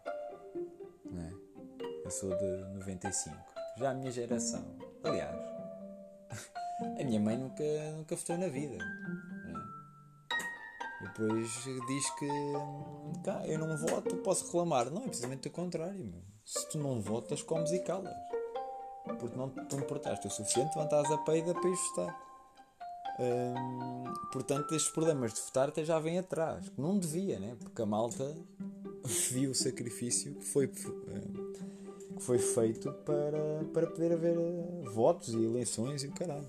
sou 2.11 2.35
de 2.37 2.63
95. 2.75 3.35
Já 3.77 3.91
a 3.91 3.93
minha 3.93 4.11
geração. 4.11 4.63
Aliás, 5.03 5.35
a 6.99 7.03
minha 7.03 7.19
mãe 7.19 7.37
nunca, 7.37 7.63
nunca 7.97 8.15
votou 8.15 8.37
na 8.37 8.47
vida. 8.47 8.77
Né? 8.77 9.53
Depois 11.01 11.49
diz 11.87 12.09
que 12.11 12.25
eu 13.47 13.59
não 13.59 13.77
voto, 13.77 14.15
posso 14.17 14.45
reclamar. 14.45 14.89
Não, 14.89 15.03
é 15.03 15.07
precisamente 15.07 15.47
o 15.47 15.51
contrário. 15.51 16.03
Meu. 16.05 16.21
Se 16.45 16.69
tu 16.69 16.77
não 16.77 17.01
votas, 17.01 17.41
comes 17.41 17.71
e 17.71 17.79
calas. 17.79 18.13
Porque 19.19 19.35
não 19.35 19.49
te 19.49 19.75
importaste 19.75 20.27
o 20.27 20.29
suficiente, 20.29 20.77
levantas 20.77 21.11
a 21.11 21.17
peida 21.19 21.53
para 21.53 21.69
ir 21.69 21.75
votar. 21.75 22.33
Hum, 23.19 24.03
portanto, 24.31 24.73
estes 24.73 24.91
problemas 24.91 25.33
de 25.33 25.41
votar 25.41 25.69
até 25.69 25.83
já 25.83 25.99
vêm 25.99 26.19
atrás. 26.19 26.71
Não 26.77 26.97
devia, 26.97 27.39
né? 27.39 27.55
Porque 27.59 27.81
a 27.81 27.85
malta 27.85 28.35
viu 29.31 29.51
o 29.51 29.55
sacrifício 29.55 30.35
que 30.35 30.45
foi 30.45 30.67
hum, 30.67 31.42
que 32.15 32.23
foi 32.23 32.38
feito 32.38 32.91
para, 33.06 33.63
para 33.73 33.88
poder 33.88 34.13
haver 34.13 34.38
eh, 34.38 34.89
votos 34.89 35.34
e 35.34 35.43
eleições 35.43 36.04
e 36.04 36.08
o 36.08 36.12
caralho. 36.12 36.47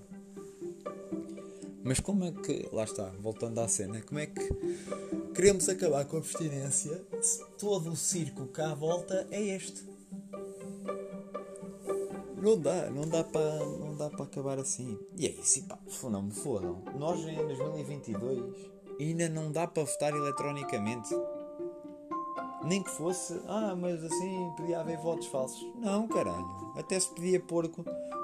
Mas 1.83 1.99
como 1.99 2.23
é 2.25 2.31
que. 2.31 2.67
Lá 2.73 2.83
está, 2.83 3.11
voltando 3.19 3.59
à 3.59 3.67
cena, 3.67 4.01
como 4.01 4.19
é 4.19 4.25
que 4.25 4.49
queremos 5.35 5.69
acabar 5.69 6.03
com 6.05 6.17
a 6.17 6.19
abstinência 6.19 6.99
se 7.21 7.45
todo 7.59 7.91
o 7.91 7.95
circo 7.95 8.47
cá 8.47 8.71
à 8.71 8.75
volta 8.75 9.27
é 9.29 9.41
este? 9.41 9.83
Não 12.41 12.59
dá, 12.59 12.89
não 12.89 13.07
dá 13.07 13.23
para 13.23 13.65
não 13.65 13.95
dá 13.95 14.09
para 14.09 14.25
acabar 14.25 14.57
assim. 14.57 14.97
E 15.15 15.27
é 15.27 15.29
isso, 15.29 15.63
pá, 15.63 15.77
não 16.09 16.23
me 16.23 16.31
fodam. 16.31 16.83
Nós 16.97 17.19
em 17.19 17.35
2022 17.35 18.75
ainda 18.99 19.29
não 19.29 19.51
dá 19.51 19.67
para 19.67 19.83
votar 19.83 20.13
eletronicamente. 20.13 21.15
Nem 22.65 22.81
que 22.81 22.89
fosse, 22.89 23.39
ah, 23.47 23.75
mas 23.75 24.03
assim 24.03 24.51
podia 24.57 24.79
haver 24.79 24.97
votos 24.97 25.27
falsos. 25.27 25.65
Não, 25.75 26.07
caralho. 26.07 26.73
Até 26.75 26.99
se 26.99 27.09
podia 27.09 27.39
pôr 27.39 27.69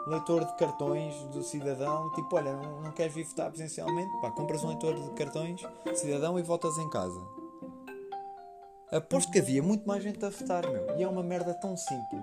leitor 0.07 0.45
de 0.45 0.57
cartões 0.57 1.15
do 1.25 1.43
cidadão. 1.43 2.11
Tipo, 2.13 2.35
olha, 2.35 2.53
não, 2.53 2.81
não 2.81 2.91
queres 2.91 3.13
vir 3.13 3.23
votar 3.25 3.49
presencialmente? 3.49 4.09
Pá, 4.19 4.31
compras 4.31 4.63
um 4.63 4.69
leitor 4.69 4.95
de 4.95 5.09
cartões 5.11 5.61
cidadão 5.95 6.39
e 6.39 6.41
votas 6.41 6.77
em 6.77 6.89
casa. 6.89 7.21
Aposto 8.91 9.31
que 9.31 9.39
havia 9.39 9.63
muito 9.63 9.87
mais 9.87 10.03
gente 10.03 10.23
a 10.25 10.29
votar, 10.29 10.69
meu. 10.69 10.97
E 10.97 11.03
é 11.03 11.07
uma 11.07 11.23
merda 11.23 11.53
tão 11.53 11.77
simples. 11.77 12.21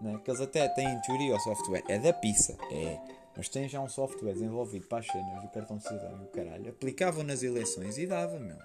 Né? 0.00 0.20
Que 0.22 0.30
eles 0.30 0.40
até 0.40 0.68
têm 0.68 0.86
em 0.86 1.00
teoria 1.00 1.34
o 1.34 1.40
software. 1.40 1.84
É 1.88 1.98
da 1.98 2.12
pizza. 2.12 2.56
É. 2.70 3.00
Mas 3.36 3.48
tem 3.48 3.68
já 3.68 3.80
um 3.80 3.88
software 3.88 4.32
desenvolvido 4.32 4.86
para 4.86 4.98
as 4.98 5.06
cenas 5.06 5.42
do 5.42 5.48
cartão 5.48 5.76
de 5.76 5.84
cidadão 5.84 6.20
e 6.20 6.24
o 6.24 6.28
caralho. 6.28 6.70
Aplicavam 6.70 7.22
nas 7.22 7.42
eleições 7.42 7.96
e 7.96 8.06
dava, 8.06 8.38
meu. 8.38 8.58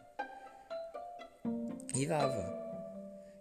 E 1.96 2.06
dava. 2.08 2.63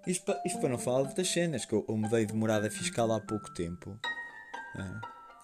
Isto 0.06 0.24
para, 0.24 0.42
isto 0.44 0.58
para 0.58 0.68
não 0.68 0.78
falar 0.78 1.12
das 1.14 1.28
cenas, 1.28 1.64
que 1.64 1.72
eu, 1.72 1.84
eu 1.88 1.96
mudei 1.96 2.26
de 2.26 2.34
morada 2.34 2.70
fiscal 2.70 3.10
há 3.12 3.20
pouco 3.20 3.52
tempo. 3.54 3.98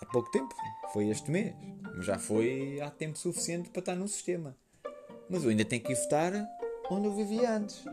Há 0.01 0.07
pouco 0.07 0.31
tempo, 0.31 0.55
foi 0.93 1.09
este 1.09 1.31
mês. 1.31 1.55
Mas 1.95 2.07
já 2.07 2.19
foi 2.19 2.81
há 2.81 2.91
tempo 2.91 3.17
suficiente 3.19 3.71
para 3.71 3.81
estar 3.81 3.95
no 3.95 4.09
sistema. 4.09 4.57
Mas 5.29 5.45
eu 5.45 5.51
ainda 5.51 5.65
tenho 5.65 5.83
que 5.83 5.93
ir 5.93 5.97
votar 5.97 6.33
onde 6.91 7.07
eu 7.07 7.15
vivia 7.15 7.51
antes. 7.53 7.85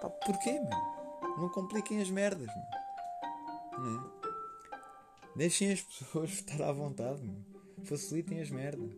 Pá, 0.00 0.10
porquê, 0.10 0.52
meu? 0.52 1.36
Não 1.38 1.48
compliquem 1.48 2.00
as 2.00 2.10
merdas, 2.10 2.46
meu. 2.46 3.86
É? 3.86 5.36
Deixem 5.36 5.72
as 5.72 5.80
pessoas 5.82 6.30
votar 6.30 6.62
à 6.62 6.72
vontade, 6.72 7.22
meu. 7.22 7.36
Facilitem 7.84 8.40
as 8.40 8.50
merdas. 8.50 8.90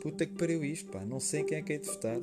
Puta 0.00 0.24
que 0.24 0.34
pariu 0.34 0.64
isto, 0.64 0.90
pá. 0.90 1.04
Não 1.04 1.20
sei 1.20 1.44
quem 1.44 1.58
é 1.58 1.62
que 1.62 1.74
é 1.74 1.78
de 1.78 1.86
votar. 1.86 2.18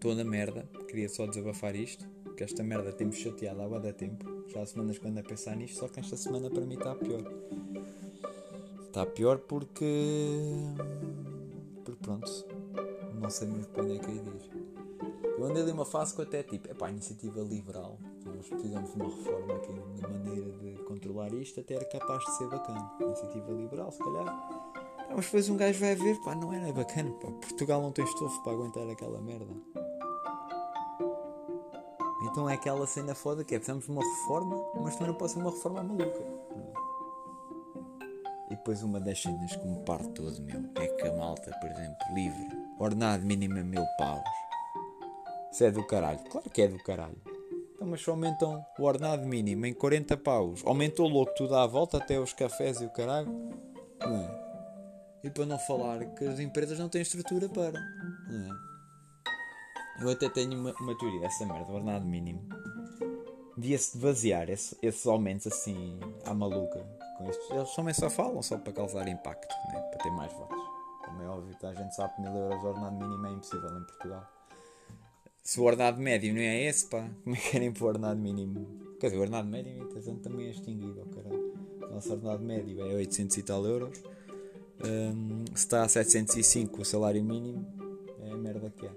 Estou 0.00 0.14
na 0.14 0.24
merda 0.24 0.66
queria 0.90 1.10
só 1.10 1.26
desabafar 1.26 1.76
isto, 1.76 2.08
que 2.34 2.42
esta 2.42 2.62
merda 2.62 2.90
tem-me 2.90 3.12
chateado 3.12 3.60
há 3.60 3.68
bastante 3.68 3.96
tempo. 3.98 4.44
Já 4.48 4.62
há 4.62 4.66
semanas 4.66 4.96
que 4.96 5.06
ando 5.06 5.20
a 5.20 5.22
pensar 5.22 5.54
nisto, 5.54 5.78
só 5.78 5.88
que 5.88 6.00
esta 6.00 6.16
semana 6.16 6.48
para 6.48 6.64
mim 6.64 6.74
está 6.74 6.94
pior. 6.94 7.22
Está 8.86 9.04
pior 9.04 9.38
porque. 9.40 10.56
Porque 11.84 12.00
pronto, 12.02 12.30
não 13.20 13.28
sei 13.28 13.48
muito 13.48 13.68
para 13.68 13.84
onde 13.84 13.96
é 13.96 13.98
que 13.98 14.10
ia 14.10 14.22
ir. 14.22 14.50
Eu 15.38 15.44
andei 15.44 15.62
ali 15.62 15.72
uma 15.72 15.84
fase 15.84 16.14
que 16.16 16.22
até 16.22 16.42
tipo, 16.44 16.70
é 16.70 16.72
pá, 16.72 16.88
iniciativa 16.88 17.42
liberal. 17.42 17.98
Nós 18.24 18.48
precisamos 18.48 18.90
de 18.90 18.96
uma 18.96 19.04
reforma 19.04 19.54
aqui 19.54 19.72
na 20.00 20.08
maneira 20.08 20.50
de 20.50 20.82
controlar 20.84 21.34
isto, 21.34 21.60
até 21.60 21.74
era 21.74 21.84
capaz 21.84 22.24
de 22.24 22.38
ser 22.38 22.48
bacana. 22.48 22.90
Iniciativa 23.00 23.52
liberal, 23.52 23.92
se 23.92 23.98
calhar. 23.98 24.70
Mas 25.14 25.26
depois 25.26 25.48
um 25.50 25.58
gajo 25.58 25.78
vai 25.78 25.94
ver, 25.94 26.18
pá, 26.22 26.34
não 26.34 26.52
era 26.54 26.72
bacana, 26.72 27.12
pá. 27.12 27.30
Portugal 27.32 27.82
não 27.82 27.92
tem 27.92 28.06
estofo 28.06 28.42
para 28.42 28.52
aguentar 28.52 28.88
aquela 28.88 29.20
merda. 29.20 29.54
Então 32.30 32.48
é 32.48 32.54
aquela 32.54 32.86
cena 32.86 33.14
foda 33.14 33.44
que 33.44 33.54
é 33.54 33.58
precisamos 33.58 33.86
de 33.86 33.90
uma 33.90 34.02
reforma, 34.02 34.64
mas 34.76 34.94
também 34.94 35.08
não 35.08 35.18
pode 35.18 35.32
ser 35.32 35.38
uma 35.40 35.50
reforma 35.50 35.82
maluca. 35.82 36.24
E 38.46 38.56
depois 38.56 38.82
uma 38.82 39.00
das 39.00 39.20
cenas 39.20 39.54
que 39.54 39.66
me 39.66 39.80
parte 39.84 40.08
todo, 40.10 40.40
meu, 40.42 40.64
é 40.76 40.86
que 40.86 41.08
a 41.08 41.12
malta, 41.12 41.50
por 41.60 41.70
exemplo, 41.70 41.96
livre, 42.14 42.48
ordenado 42.78 43.24
mínimo 43.24 43.64
mil 43.64 43.84
paus. 43.98 44.22
Isso 45.52 45.64
é 45.64 45.70
do 45.70 45.84
caralho. 45.84 46.20
Claro 46.30 46.50
que 46.50 46.62
é 46.62 46.68
do 46.68 46.78
caralho. 46.82 47.20
Então, 47.74 47.88
mas 47.88 48.00
só 48.00 48.12
aumentam 48.12 48.64
o 48.78 48.84
ordenado 48.84 49.26
mínimo 49.26 49.66
em 49.66 49.72
40 49.72 50.16
paus. 50.18 50.62
Aumentou 50.64 51.08
logo 51.08 51.32
tudo 51.36 51.56
à 51.56 51.66
volta, 51.66 51.96
até 51.96 52.20
os 52.20 52.32
cafés 52.32 52.80
e 52.80 52.84
o 52.84 52.90
caralho. 52.90 53.28
Não 54.00 54.16
é? 54.16 54.40
E 55.24 55.30
para 55.30 55.46
não 55.46 55.58
falar 55.58 56.04
que 56.14 56.24
as 56.24 56.38
empresas 56.38 56.78
não 56.78 56.88
têm 56.88 57.02
estrutura 57.02 57.48
para. 57.48 57.80
Eu 60.00 60.08
até 60.10 60.28
tenho 60.28 60.58
uma, 60.58 60.72
uma 60.80 60.96
teoria, 60.98 61.26
essa 61.26 61.44
merda, 61.46 61.70
o 61.70 61.74
ordenado 61.74 62.06
mínimo. 62.06 62.42
devia-se 63.56 63.98
basear 63.98 64.48
esse- 64.48 64.76
esses 64.82 65.06
aumentos 65.06 65.46
assim 65.46 65.98
à 66.24 66.32
maluca. 66.32 66.78
Com 67.18 67.28
estes. 67.28 67.50
Eles 67.50 67.74
também 67.74 67.92
só 67.92 68.08
falam 68.08 68.42
só 68.42 68.56
para 68.56 68.72
causar 68.72 69.06
impacto, 69.08 69.54
né? 69.72 69.80
para 69.90 69.98
ter 70.02 70.10
mais 70.12 70.32
votos. 70.32 70.58
Como 71.04 71.22
é 71.22 71.26
óbvio, 71.26 71.54
a 71.62 71.74
gente 71.74 71.94
sabe 71.94 72.14
que 72.14 72.22
mil 72.22 72.32
euros 72.34 72.58
de 72.60 72.66
ordenado 72.66 72.96
mínimo 72.96 73.26
é 73.26 73.30
impossível 73.32 73.68
em 73.76 73.84
Portugal. 73.84 74.26
Se 75.42 75.60
o 75.60 75.64
ordenado 75.64 76.00
médio 76.00 76.32
não 76.32 76.40
é 76.40 76.62
esse, 76.64 76.86
pá, 76.88 77.06
como 77.22 77.36
é 77.36 77.38
que 77.38 77.50
querem 77.50 77.72
pôr 77.72 77.84
o 77.84 77.88
ordenado 77.88 78.20
mínimo? 78.20 78.66
Quer 78.98 79.08
dizer, 79.08 79.18
o 79.18 79.20
ordenado 79.20 79.48
médio, 79.48 79.72
entretanto, 79.82 80.20
também 80.20 80.46
é 80.46 80.50
extinguido, 80.50 81.02
oh, 81.04 81.14
caralho. 81.14 81.54
O 81.90 81.94
nosso 81.94 82.12
ordenado 82.12 82.42
médio 82.42 82.80
é 82.86 82.94
800 82.94 83.36
e 83.36 83.42
tal 83.42 83.66
euros. 83.66 83.98
Hum, 84.82 85.44
se 85.54 85.64
está 85.66 85.82
a 85.82 85.88
705 85.88 86.80
o 86.80 86.84
salário 86.84 87.22
mínimo, 87.22 87.66
é 88.22 88.32
a 88.32 88.36
merda 88.36 88.70
que 88.70 88.86
é. 88.86 88.90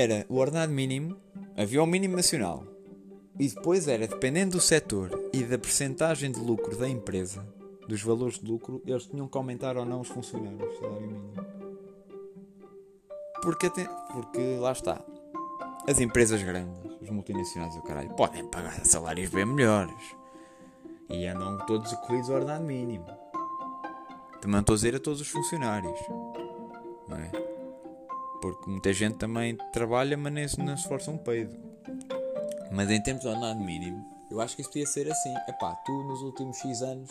Era 0.00 0.24
o 0.28 0.36
ordenado 0.36 0.72
mínimo, 0.72 1.16
havia 1.56 1.82
o 1.82 1.86
mínimo 1.86 2.16
nacional. 2.16 2.64
E 3.38 3.48
depois 3.48 3.86
era, 3.86 4.06
dependendo 4.06 4.56
do 4.56 4.60
setor 4.60 5.28
e 5.32 5.42
da 5.42 5.58
percentagem 5.58 6.32
de 6.32 6.40
lucro 6.40 6.76
da 6.76 6.88
empresa, 6.88 7.46
dos 7.86 8.02
valores 8.02 8.38
de 8.38 8.50
lucro, 8.50 8.82
eles 8.86 9.04
tinham 9.06 9.28
que 9.28 9.36
aumentar 9.36 9.76
ou 9.76 9.84
não 9.84 10.00
os 10.00 10.08
funcionários, 10.08 10.78
salário 10.78 11.06
mínimo. 11.06 11.32
Porque, 13.42 13.66
até, 13.66 13.84
porque 14.12 14.56
lá 14.58 14.72
está. 14.72 15.02
As 15.88 15.98
empresas 16.00 16.42
grandes, 16.42 16.78
os 17.00 17.10
multinacionais 17.10 17.74
e 17.74 17.78
o 17.78 17.82
caralho, 17.82 18.10
podem 18.10 18.46
pagar 18.46 18.84
salários 18.84 19.30
bem 19.30 19.44
melhores. 19.44 20.16
E 21.08 21.26
andam 21.26 21.58
todos 21.66 21.92
corridos 21.92 22.30
ao 22.30 22.36
ordenado 22.36 22.64
mínimo. 22.64 23.06
Também 24.40 24.60
estou 24.60 24.74
a 24.74 24.76
dizer 24.76 24.94
a 24.94 25.00
todos 25.00 25.20
os 25.20 25.28
funcionários. 25.28 25.98
Não 27.08 27.16
é? 27.16 27.49
Porque 28.40 28.70
muita 28.70 28.92
gente 28.92 29.16
também 29.18 29.56
trabalha, 29.72 30.16
mas 30.16 30.32
nem 30.32 30.48
se- 30.48 30.60
não 30.60 30.76
se 30.76 31.10
um 31.10 31.18
peido. 31.18 31.56
Mas 32.72 32.90
em 32.90 33.02
termos 33.02 33.22
de 33.22 33.28
ordenado 33.28 33.60
mínimo, 33.60 34.04
eu 34.30 34.40
acho 34.40 34.54
que 34.56 34.62
isso 34.62 34.70
podia 34.70 34.86
ser 34.86 35.10
assim. 35.10 35.34
Epá, 35.48 35.74
tu 35.84 35.92
nos 36.04 36.22
últimos 36.22 36.56
X 36.58 36.82
anos 36.82 37.10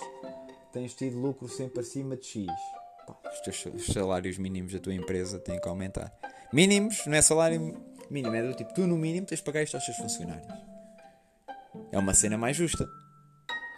tens 0.72 0.94
tido 0.96 1.18
lucro 1.20 1.48
sempre 1.48 1.82
acima 1.82 2.16
de 2.16 2.26
X. 2.26 2.46
Pá, 3.06 3.16
os 3.32 3.40
teus 3.42 3.66
os 3.76 3.86
salários 3.88 4.38
mínimos 4.38 4.74
da 4.74 4.80
tua 4.80 4.94
empresa 4.94 5.40
têm 5.40 5.60
que 5.60 5.68
aumentar. 5.68 6.12
Mínimos, 6.52 7.06
não 7.06 7.14
é 7.16 7.22
salário 7.22 7.78
mínimo, 8.10 8.34
é 8.36 8.42
do 8.42 8.54
tipo, 8.56 8.74
tu 8.74 8.88
no 8.88 8.98
mínimo 8.98 9.28
tens 9.28 9.38
de 9.40 9.44
pagar 9.44 9.62
isto 9.64 9.76
aos 9.76 9.86
teus 9.86 9.98
funcionários. 9.98 10.48
É 11.92 12.00
uma 12.00 12.14
cena 12.14 12.38
mais 12.38 12.56
justa. 12.58 12.88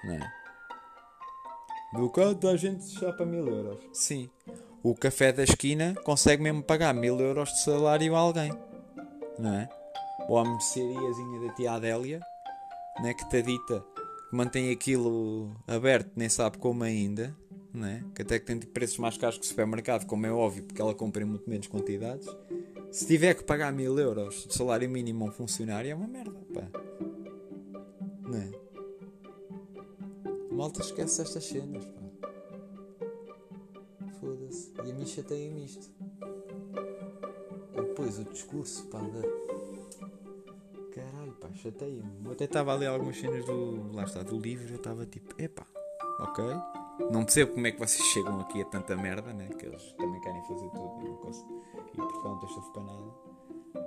Não 0.06 0.14
é? 0.14 0.32
Do 1.94 2.10
quanto 2.10 2.48
a 2.48 2.56
gente 2.56 2.88
chapa 2.98 3.26
mil 3.26 3.46
euros. 3.48 3.84
Sim. 3.92 4.30
O 4.84 4.96
café 4.96 5.32
da 5.32 5.44
esquina 5.44 5.94
consegue 6.04 6.41
mesmo 6.41 6.63
pagar 6.63 6.91
mil 6.94 7.20
euros 7.20 7.50
de 7.50 7.62
salário 7.62 8.15
a 8.15 8.20
alguém. 8.20 8.52
Não 9.38 9.54
é? 9.54 9.70
Ou 10.28 10.39
a 10.39 10.44
merceariazinha 10.44 11.48
da 11.48 11.54
tia 11.54 11.72
Adélia, 11.74 12.20
né, 13.02 13.13
que 13.13 13.30
te 13.30 13.44
dita 13.44 13.86
que 14.30 14.36
mantém 14.36 14.72
aquilo 14.72 15.56
aberto, 15.67 16.12
nem 16.15 16.30
sabe 16.30 16.58
como 16.58 16.84
ainda, 16.84 17.36
né? 17.74 18.04
que 18.15 18.22
até 18.22 18.39
que 18.39 18.46
tem 18.46 18.60
preços 18.60 18.98
mais 18.98 19.17
caros 19.17 19.38
que 19.38 19.46
o 19.46 19.48
supermercado, 19.48 20.06
como 20.06 20.26
é 20.26 20.32
óbvio, 20.32 20.63
porque 20.63 20.82
ela 20.82 20.96
compra 20.96 21.22
em 21.22 21.26
muito 21.26 21.50
menos 21.50 21.67
quantidades. 21.67 22.28
Se 22.91 23.06
tiver 23.06 23.36
que 23.36 23.44
pagar 23.44 23.72
mil 23.72 23.98
euros 24.00 24.48
de 24.48 24.54
salário 24.54 24.89
mínimo 24.89 25.26
a 25.26 25.28
um 25.28 25.32
funcionário, 25.32 25.91
é 25.91 25.96
uma 25.96 26.08
merda, 26.08 26.39
pá. 26.54 26.67
Não 28.22 28.38
é? 28.38 28.52
A 30.50 30.54
malta 30.54 30.82
esquece 30.82 31.22
estas 31.22 31.44
cenas, 31.44 31.86
pá. 31.86 32.02
E 34.86 34.91
a 34.91 34.94
mim 34.94 35.06
chateia-me 35.06 35.65
isto. 35.65 35.89
E 37.74 37.82
depois 37.82 38.20
o 38.20 38.24
discurso, 38.26 38.88
pá, 38.88 39.00
da... 39.00 39.22
Caralho, 40.94 41.34
pá, 41.34 41.50
chateia-me. 41.54 42.26
Eu 42.26 42.32
até 42.32 42.46
estava 42.46 42.72
a 42.72 42.76
ler 42.76 42.88
algumas 42.88 43.17
cenas 43.17 43.46
do. 43.46 43.94
Lá 43.94 44.04
está, 44.04 44.24
do 44.24 44.38
livro, 44.38 44.70
eu 44.70 44.78
estava 44.78 45.06
tipo, 45.06 45.34
epá, 45.41 45.65
ok. 46.20 46.44
Não 47.12 47.24
percebo 47.24 47.54
como 47.54 47.67
é 47.67 47.72
que 47.72 47.80
vocês 47.80 48.04
chegam 48.10 48.39
aqui 48.41 48.62
a 48.62 48.65
tanta 48.65 48.96
merda, 48.96 49.34
né? 49.34 49.48
Que 49.50 49.65
eles 49.65 49.94
também 49.94 50.20
querem 50.22 50.41
fazer 50.44 50.70
tudo 50.70 51.02
e 51.02 51.10
não 51.10 51.15
conseguem. 51.17 51.62
E 51.94 51.96
tem 51.96 52.50
estofo 52.50 52.72
para 52.74 52.84
nada. 52.84 53.32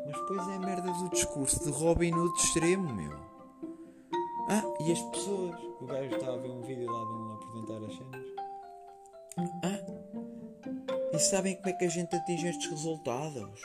Mas 0.07 0.17
depois 0.17 0.49
é 0.49 0.59
merda 0.59 0.93
do 0.93 1.11
discurso 1.11 1.65
de 1.65 1.71
Robin 1.71 2.13
Hood 2.13 2.39
extremo, 2.39 2.93
meu. 2.95 3.13
Ah, 4.49 4.63
e 4.81 4.93
as 4.93 5.01
pessoas? 5.01 5.59
O 5.81 5.87
gajo 5.87 6.15
estava 6.15 6.35
a 6.35 6.39
ver 6.39 6.51
um 6.51 6.63
vídeo 6.63 6.91
lá 6.91 7.05
de 7.05 7.13
um 7.13 7.31
a 7.31 7.35
apresentar 7.35 7.85
as 7.85 7.97
cenas. 7.97 8.27
Ah, 9.63 10.04
e 11.15 11.19
sabem 11.19 11.57
como 11.57 11.69
é 11.69 11.73
que 11.73 11.85
a 11.85 11.89
gente 11.89 12.15
atinge 12.15 12.49
estes 12.49 12.71
resultados? 12.71 13.61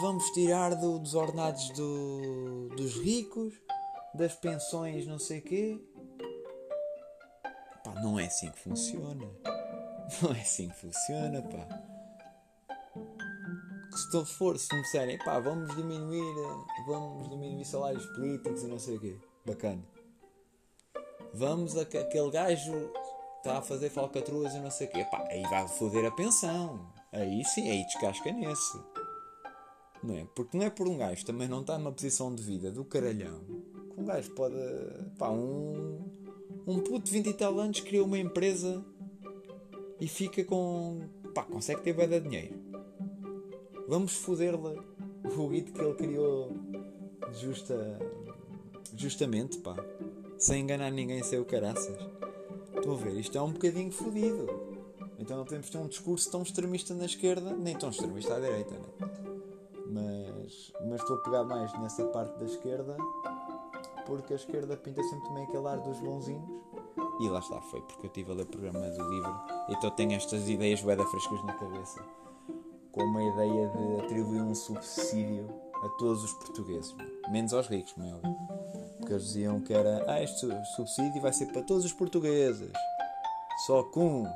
Vamos 0.00 0.24
tirar 0.32 0.74
do- 0.74 0.98
dos 0.98 1.14
ordenados 1.14 1.70
do- 1.70 2.68
dos 2.76 2.96
ricos, 2.96 3.54
das 4.14 4.34
pensões, 4.34 5.06
não 5.06 5.18
sei 5.18 5.40
quê. 5.40 5.80
Pá, 7.84 7.94
não 8.02 8.18
é 8.18 8.26
assim 8.26 8.50
que 8.50 8.58
funciona. 8.58 9.26
Não 10.22 10.30
é 10.32 10.40
assim 10.40 10.68
que 10.68 10.76
funciona, 10.76 11.42
pá. 11.42 11.66
Se 13.96 14.24
for, 14.36 14.58
se 14.58 14.74
me 14.74 14.82
disserem, 14.82 15.18
pá, 15.18 15.38
vamos 15.40 15.74
diminuir, 15.74 16.20
eh, 16.20 16.82
vamos 16.86 17.28
diminuir 17.30 17.64
salários 17.64 18.04
políticos 18.14 18.62
e 18.62 18.66
não 18.66 18.78
sei 18.78 18.96
o 18.96 19.00
quê. 19.00 19.18
Bacana. 19.44 19.82
Vamos 21.32 21.76
aquele 21.76 22.30
gajo 22.30 22.92
está 23.46 23.58
a 23.58 23.62
fazer 23.62 23.90
falcatruas 23.90 24.54
e 24.54 24.58
não 24.58 24.70
sei 24.70 24.86
o 24.88 24.90
quê. 24.90 25.06
Aí 25.30 25.42
vai 25.42 25.68
foder 25.68 26.04
a 26.06 26.10
pensão. 26.10 26.92
Aí 27.12 27.44
sim, 27.44 27.70
aí 27.70 27.84
descasca 27.84 28.32
nesse. 28.32 28.78
Não 30.02 30.14
é? 30.14 30.26
Porque 30.34 30.56
não 30.56 30.66
é 30.66 30.70
por 30.70 30.88
um 30.88 30.98
gajo 30.98 31.24
também 31.24 31.48
não 31.48 31.60
está 31.60 31.78
numa 31.78 31.92
posição 31.92 32.34
de 32.34 32.42
vida 32.42 32.70
do 32.70 32.84
caralhão 32.84 33.40
que 33.96 34.00
um 34.00 34.04
gajo 34.04 34.30
pode. 34.32 34.54
pá, 35.18 35.30
um. 35.30 35.98
um 36.66 36.80
puto 36.80 37.06
de 37.06 37.12
20 37.12 37.26
e 37.28 37.32
tal 37.32 37.58
anos 37.58 37.80
cria 37.80 38.04
uma 38.04 38.18
empresa 38.18 38.84
e 39.98 40.06
fica 40.06 40.44
com. 40.44 41.00
pá, 41.34 41.44
consegue 41.44 41.80
ter 41.80 41.94
bué 41.94 42.06
de 42.06 42.20
dinheiro. 42.20 42.54
Vamos 43.88 44.12
foder-lhe 44.12 44.80
o 45.24 45.48
guito 45.48 45.72
que 45.72 45.80
ele 45.80 45.94
criou 45.94 46.52
justa. 47.32 47.98
justamente, 48.94 49.58
pá. 49.58 49.76
Sem 50.38 50.62
enganar 50.62 50.90
ninguém, 50.90 51.22
sem 51.22 51.38
o 51.38 51.44
caraças. 51.46 51.96
Estou 52.86 53.00
a 53.00 53.02
ver, 53.02 53.18
isto 53.18 53.36
é 53.36 53.42
um 53.42 53.50
bocadinho 53.50 53.90
fodido. 53.90 54.46
Então 55.18 55.36
não 55.36 55.44
podemos 55.44 55.68
ter 55.68 55.78
um 55.78 55.88
discurso 55.88 56.30
tão 56.30 56.42
extremista 56.42 56.94
na 56.94 57.06
esquerda, 57.06 57.52
nem 57.52 57.76
tão 57.76 57.90
extremista 57.90 58.36
à 58.36 58.38
direita, 58.38 58.74
né? 58.74 58.86
Mas, 59.88 60.72
mas 60.86 61.00
estou 61.00 61.16
a 61.16 61.20
pegar 61.20 61.42
mais 61.42 61.72
nessa 61.80 62.04
parte 62.06 62.38
da 62.38 62.44
esquerda 62.44 62.96
porque 64.06 64.34
a 64.34 64.36
esquerda 64.36 64.76
pinta 64.76 65.02
sempre 65.02 65.26
também 65.26 65.42
aquele 65.42 65.66
ar 65.66 65.78
dos 65.80 65.98
bonzinhos. 65.98 66.48
E 67.20 67.28
lá 67.28 67.40
está, 67.40 67.60
foi 67.60 67.80
porque 67.80 68.06
eu 68.06 68.08
estive 68.08 68.30
a 68.30 68.34
ler 68.34 68.42
o 68.42 68.46
programa 68.46 68.78
do 68.88 69.10
livro, 69.10 69.34
então 69.68 69.90
tenho 69.90 70.12
estas 70.12 70.48
ideias 70.48 70.80
bué 70.80 70.96
frescas 70.96 71.44
na 71.44 71.54
cabeça. 71.54 72.00
Com 72.92 73.16
a 73.16 73.24
ideia 73.24 73.68
de 73.68 74.00
atribuir 74.04 74.42
um 74.42 74.54
subsídio 74.54 75.48
a 75.82 75.88
todos 75.98 76.22
os 76.22 76.32
portugueses, 76.34 76.94
menos 77.32 77.52
aos 77.52 77.66
ricos, 77.66 77.94
óbvio. 77.98 78.55
Porque 79.06 79.14
eles 79.14 79.26
diziam 79.26 79.60
que 79.60 79.72
era, 79.72 80.04
ah, 80.08 80.20
este 80.20 80.48
subsídio 80.74 81.22
vai 81.22 81.32
ser 81.32 81.46
para 81.46 81.62
todos 81.62 81.84
os 81.84 81.92
portugueses. 81.92 82.72
Só 83.64 83.84
que 83.84 84.00
uns 84.00 84.28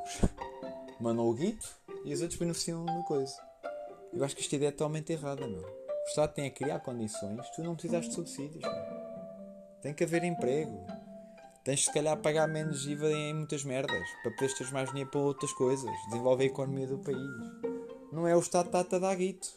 mandam 1.00 1.26
o 1.26 1.34
guito 1.34 1.68
e 2.04 2.14
os 2.14 2.20
outros 2.20 2.38
beneficiam 2.38 2.84
do 2.84 3.02
coisa. 3.02 3.34
Eu 4.12 4.24
acho 4.24 4.36
que 4.36 4.42
esta 4.42 4.54
ideia 4.54 4.68
é 4.68 4.70
totalmente 4.70 5.12
errada, 5.12 5.44
meu. 5.44 5.60
O 5.60 6.08
Estado 6.08 6.34
tem 6.34 6.46
a 6.46 6.52
criar 6.52 6.78
condições, 6.78 7.50
tu 7.50 7.64
não 7.64 7.74
precisas 7.74 8.06
de 8.06 8.14
subsídios, 8.14 8.62
meu. 8.62 9.80
Tem 9.82 9.92
que 9.92 10.04
haver 10.04 10.22
emprego. 10.22 10.86
Tens 11.64 11.86
se 11.86 11.92
calhar 11.92 12.16
pagar 12.18 12.46
menos 12.46 12.86
IVA 12.86 13.10
em 13.10 13.34
muitas 13.34 13.64
merdas 13.64 14.08
para 14.22 14.30
poderes 14.30 14.56
ter 14.56 14.70
mais 14.70 14.88
dinheiro 14.90 15.10
para 15.10 15.20
outras 15.20 15.52
coisas, 15.52 15.90
desenvolver 16.10 16.44
a 16.44 16.46
economia 16.46 16.86
do 16.86 16.98
país. 16.98 17.18
Não 18.12 18.24
é 18.24 18.36
o 18.36 18.40
Estado 18.40 18.70
que 18.70 18.76
está 18.76 18.96
a 18.98 19.00
dar 19.00 19.16
guito. 19.16 19.48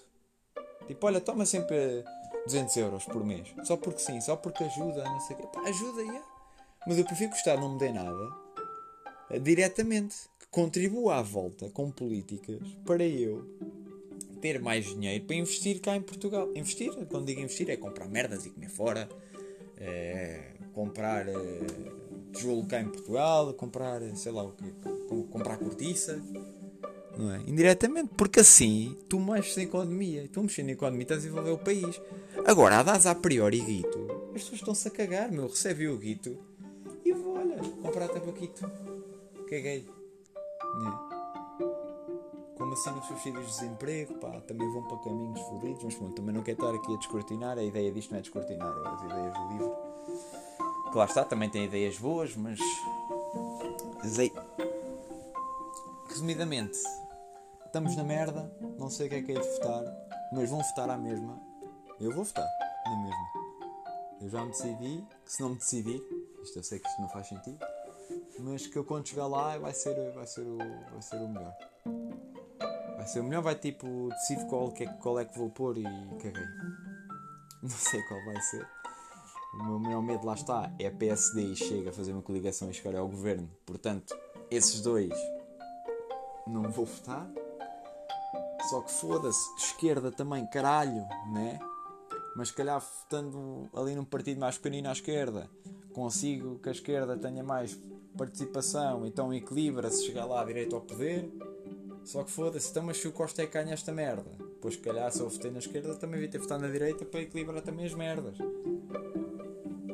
Tipo, 0.87 1.05
olha, 1.05 1.21
toma 1.21 1.45
sempre 1.45 2.03
200 2.45 2.75
euros 2.77 3.05
por 3.05 3.23
mês, 3.25 3.47
só 3.63 3.77
porque 3.77 3.99
sim, 3.99 4.19
só 4.21 4.35
porque 4.35 4.63
ajuda, 4.63 5.03
não 5.03 5.19
sei 5.21 5.35
o 5.35 5.39
quê. 5.39 5.47
Pá, 5.53 5.61
ajuda, 5.61 6.01
é. 6.01 6.21
Mas 6.85 6.97
eu 6.97 7.05
prefiro 7.05 7.29
que 7.31 7.37
o 7.37 7.39
Estado 7.39 7.61
não 7.61 7.73
me 7.73 7.79
dê 7.79 7.91
nada 7.91 8.35
eh, 9.29 9.39
diretamente, 9.39 10.15
que 10.39 10.47
contribua 10.51 11.15
à 11.15 11.21
volta 11.21 11.69
com 11.69 11.89
políticas 11.89 12.59
para 12.85 13.05
eu 13.05 13.45
ter 14.41 14.59
mais 14.59 14.85
dinheiro 14.85 15.23
para 15.23 15.35
investir 15.37 15.79
cá 15.79 15.95
em 15.95 16.01
Portugal. 16.01 16.49
Investir, 16.53 16.91
quando 17.07 17.25
digo 17.25 17.39
investir, 17.39 17.69
é 17.69 17.77
comprar 17.77 18.07
merdas 18.09 18.45
e 18.45 18.49
comer 18.49 18.69
fora, 18.69 19.07
é 19.77 20.51
comprar 20.73 21.27
é, 21.29 21.59
tijolo 22.33 22.65
cá 22.65 22.81
em 22.81 22.89
Portugal, 22.89 23.53
comprar, 23.53 24.01
sei 24.15 24.31
lá 24.33 24.43
o 24.43 24.51
quê, 24.51 24.65
com- 25.07 25.23
comprar 25.27 25.57
cortiça. 25.57 26.21
Não 27.17 27.31
é? 27.31 27.37
Indiretamente, 27.47 28.09
porque 28.17 28.39
assim 28.39 28.97
tu 29.07 29.19
mexes 29.19 29.55
na 29.55 29.63
economia, 29.63 30.27
tu 30.33 30.41
mexendo 30.41 30.65
na 30.65 30.71
economia 30.73 31.03
estás 31.03 31.19
a 31.19 31.21
desenvolver 31.21 31.51
o 31.51 31.57
país. 31.59 32.01
Agora, 32.45 32.79
a 32.79 32.83
dás 32.83 33.05
a 33.05 33.15
priori 33.15 33.61
guito, 33.61 33.99
as 34.35 34.41
pessoas 34.41 34.59
estão-se 34.59 34.87
a 34.87 34.91
cagar, 34.91 35.31
meu. 35.31 35.47
Recebe 35.47 35.87
o 35.87 35.97
guito 35.97 36.37
e 37.05 37.13
vou, 37.13 37.37
olha, 37.37 37.57
comprar 37.81 38.09
tabaquito. 38.09 38.69
Caguei. 39.49 39.87
É. 40.59 41.13
Como 42.57 42.75
cena 42.75 42.97
dos 42.97 43.07
subsídios 43.07 43.45
de 43.45 43.51
desemprego, 43.51 44.15
pá, 44.15 44.41
também 44.41 44.69
vão 44.71 44.83
para 44.83 44.97
caminhos 44.97 45.39
fodidos, 45.41 45.83
mas 45.85 45.95
pronto, 45.95 46.15
também 46.15 46.35
não 46.35 46.43
quero 46.43 46.61
estar 46.61 46.75
aqui 46.75 46.93
a 46.93 46.97
descortinar, 46.97 47.57
a 47.57 47.63
ideia 47.63 47.91
disto 47.91 48.11
não 48.11 48.19
é 48.19 48.21
descortinar, 48.21 48.67
é 48.67 48.87
as 48.89 49.03
ideias 49.03 49.33
do 49.33 49.47
livro. 49.49 49.75
Lá 50.93 51.05
está, 51.05 51.23
também 51.23 51.49
tem 51.49 51.63
ideias 51.63 51.97
boas, 51.97 52.35
mas. 52.35 52.59
Resumidamente, 56.09 56.77
estamos 57.65 57.95
na 57.95 58.03
merda, 58.03 58.53
não 58.77 58.89
sei 58.89 59.07
o 59.07 59.09
que 59.09 59.15
é 59.15 59.21
que 59.21 59.31
é 59.31 59.39
de 59.39 59.47
votar, 59.47 59.83
mas 60.33 60.49
vão 60.49 60.61
votar 60.61 60.89
à 60.89 60.97
mesma. 60.97 61.52
Eu 62.03 62.11
vou 62.11 62.25
votar, 62.25 62.45
na 62.85 62.97
mesma. 62.97 63.31
Eu 64.19 64.29
já 64.29 64.43
me 64.43 64.51
decidi, 64.51 65.07
que 65.23 65.31
se 65.31 65.41
não 65.41 65.51
me 65.51 65.55
decidir, 65.55 66.03
isto 66.43 66.59
eu 66.59 66.63
sei 66.63 66.77
que 66.77 66.85
isto 66.85 67.01
não 67.01 67.07
faz 67.07 67.27
sentido, 67.27 67.57
mas 68.39 68.67
que 68.67 68.77
eu 68.77 68.83
quando 68.83 69.07
chegar 69.07 69.25
lá 69.25 69.57
vai 69.57 69.73
ser, 69.73 69.95
vai 70.11 70.27
ser, 70.27 70.41
o, 70.41 70.57
vai 70.57 71.01
ser 71.01 71.15
o 71.15 71.29
melhor. 71.29 71.55
Vai 72.97 73.07
ser 73.07 73.21
o 73.21 73.23
melhor, 73.23 73.41
vai 73.41 73.55
tipo, 73.55 74.09
decido 74.09 74.45
qual, 74.47 74.73
é, 74.77 74.85
qual 74.85 75.17
é 75.17 75.23
que 75.23 75.39
vou 75.39 75.49
pôr 75.49 75.77
e 75.77 75.83
caguei. 76.21 76.43
Não 77.63 77.69
sei 77.69 78.03
qual 78.03 78.25
vai 78.25 78.41
ser. 78.41 78.67
O 79.53 79.63
meu 79.63 79.79
maior 79.79 80.01
medo 80.01 80.27
lá 80.27 80.33
está 80.33 80.73
é 80.79 80.87
a 80.87 80.91
PSD 80.91 81.41
e 81.41 81.55
chega 81.55 81.91
a 81.91 81.93
fazer 81.93 82.11
uma 82.11 82.21
coligação 82.21 82.69
e 82.69 82.73
chegar 82.73 82.99
ao 82.99 83.07
governo. 83.07 83.49
Portanto, 83.65 84.13
esses 84.51 84.81
dois 84.81 85.13
não 86.45 86.63
vou 86.63 86.85
votar. 86.85 87.29
Só 88.69 88.81
que 88.81 88.91
foda-se, 88.91 89.55
esquerda 89.55 90.11
também, 90.11 90.45
caralho, 90.47 91.07
né? 91.31 91.59
Mas 92.35 92.49
se 92.49 92.53
calhar 92.53 92.79
votando 92.79 93.69
ali 93.73 93.95
num 93.95 94.05
partido 94.05 94.39
mais 94.39 94.57
pequenino 94.57 94.89
à 94.89 94.91
esquerda, 94.91 95.49
consigo 95.93 96.57
que 96.59 96.69
a 96.69 96.71
esquerda 96.71 97.17
tenha 97.17 97.43
mais 97.43 97.77
participação, 98.17 99.05
então 99.05 99.33
equilibra-se 99.33 100.05
chegar 100.05 100.25
lá 100.25 100.43
direito 100.43 100.75
ao 100.75 100.81
poder. 100.81 101.31
Só 102.03 102.23
que 102.23 102.31
foda-se, 102.31 102.69
então 102.69 102.83
mas 102.83 102.97
se 102.97 103.07
o 103.07 103.11
Costa 103.11 103.43
é 103.43 103.47
que 103.47 103.53
ganha 103.53 103.73
esta 103.73 103.91
merda. 103.91 104.31
Pois 104.61 104.75
se 104.75 104.79
calhar 104.81 105.11
se 105.11 105.19
eu 105.19 105.29
votei 105.29 105.51
na 105.51 105.59
esquerda 105.59 105.95
também 105.95 106.15
devia 106.15 106.31
ter 106.31 106.37
votado 106.39 106.63
na 106.63 106.69
direita 106.69 107.05
para 107.05 107.21
equilibrar 107.21 107.61
também 107.61 107.85
as 107.85 107.93
merdas. 107.93 108.37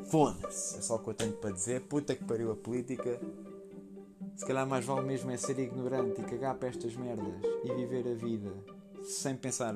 Foda-se, 0.09 0.77
é 0.77 0.81
só 0.81 0.95
o 0.95 0.99
que 0.99 1.09
eu 1.09 1.13
tenho 1.13 1.33
para 1.33 1.51
dizer. 1.51 1.81
Puta 1.81 2.15
que 2.15 2.23
pariu 2.23 2.51
a 2.51 2.55
política. 2.55 3.19
Se 4.35 4.45
calhar 4.45 4.65
mais 4.65 4.85
vale 4.85 5.05
mesmo 5.05 5.29
é 5.29 5.37
ser 5.37 5.59
ignorante 5.59 6.21
e 6.21 6.23
cagar 6.23 6.55
para 6.55 6.69
estas 6.69 6.95
merdas 6.95 7.35
e 7.63 7.73
viver 7.73 8.07
a 8.07 8.15
vida 8.15 8.51
sem 9.03 9.35
pensar 9.35 9.73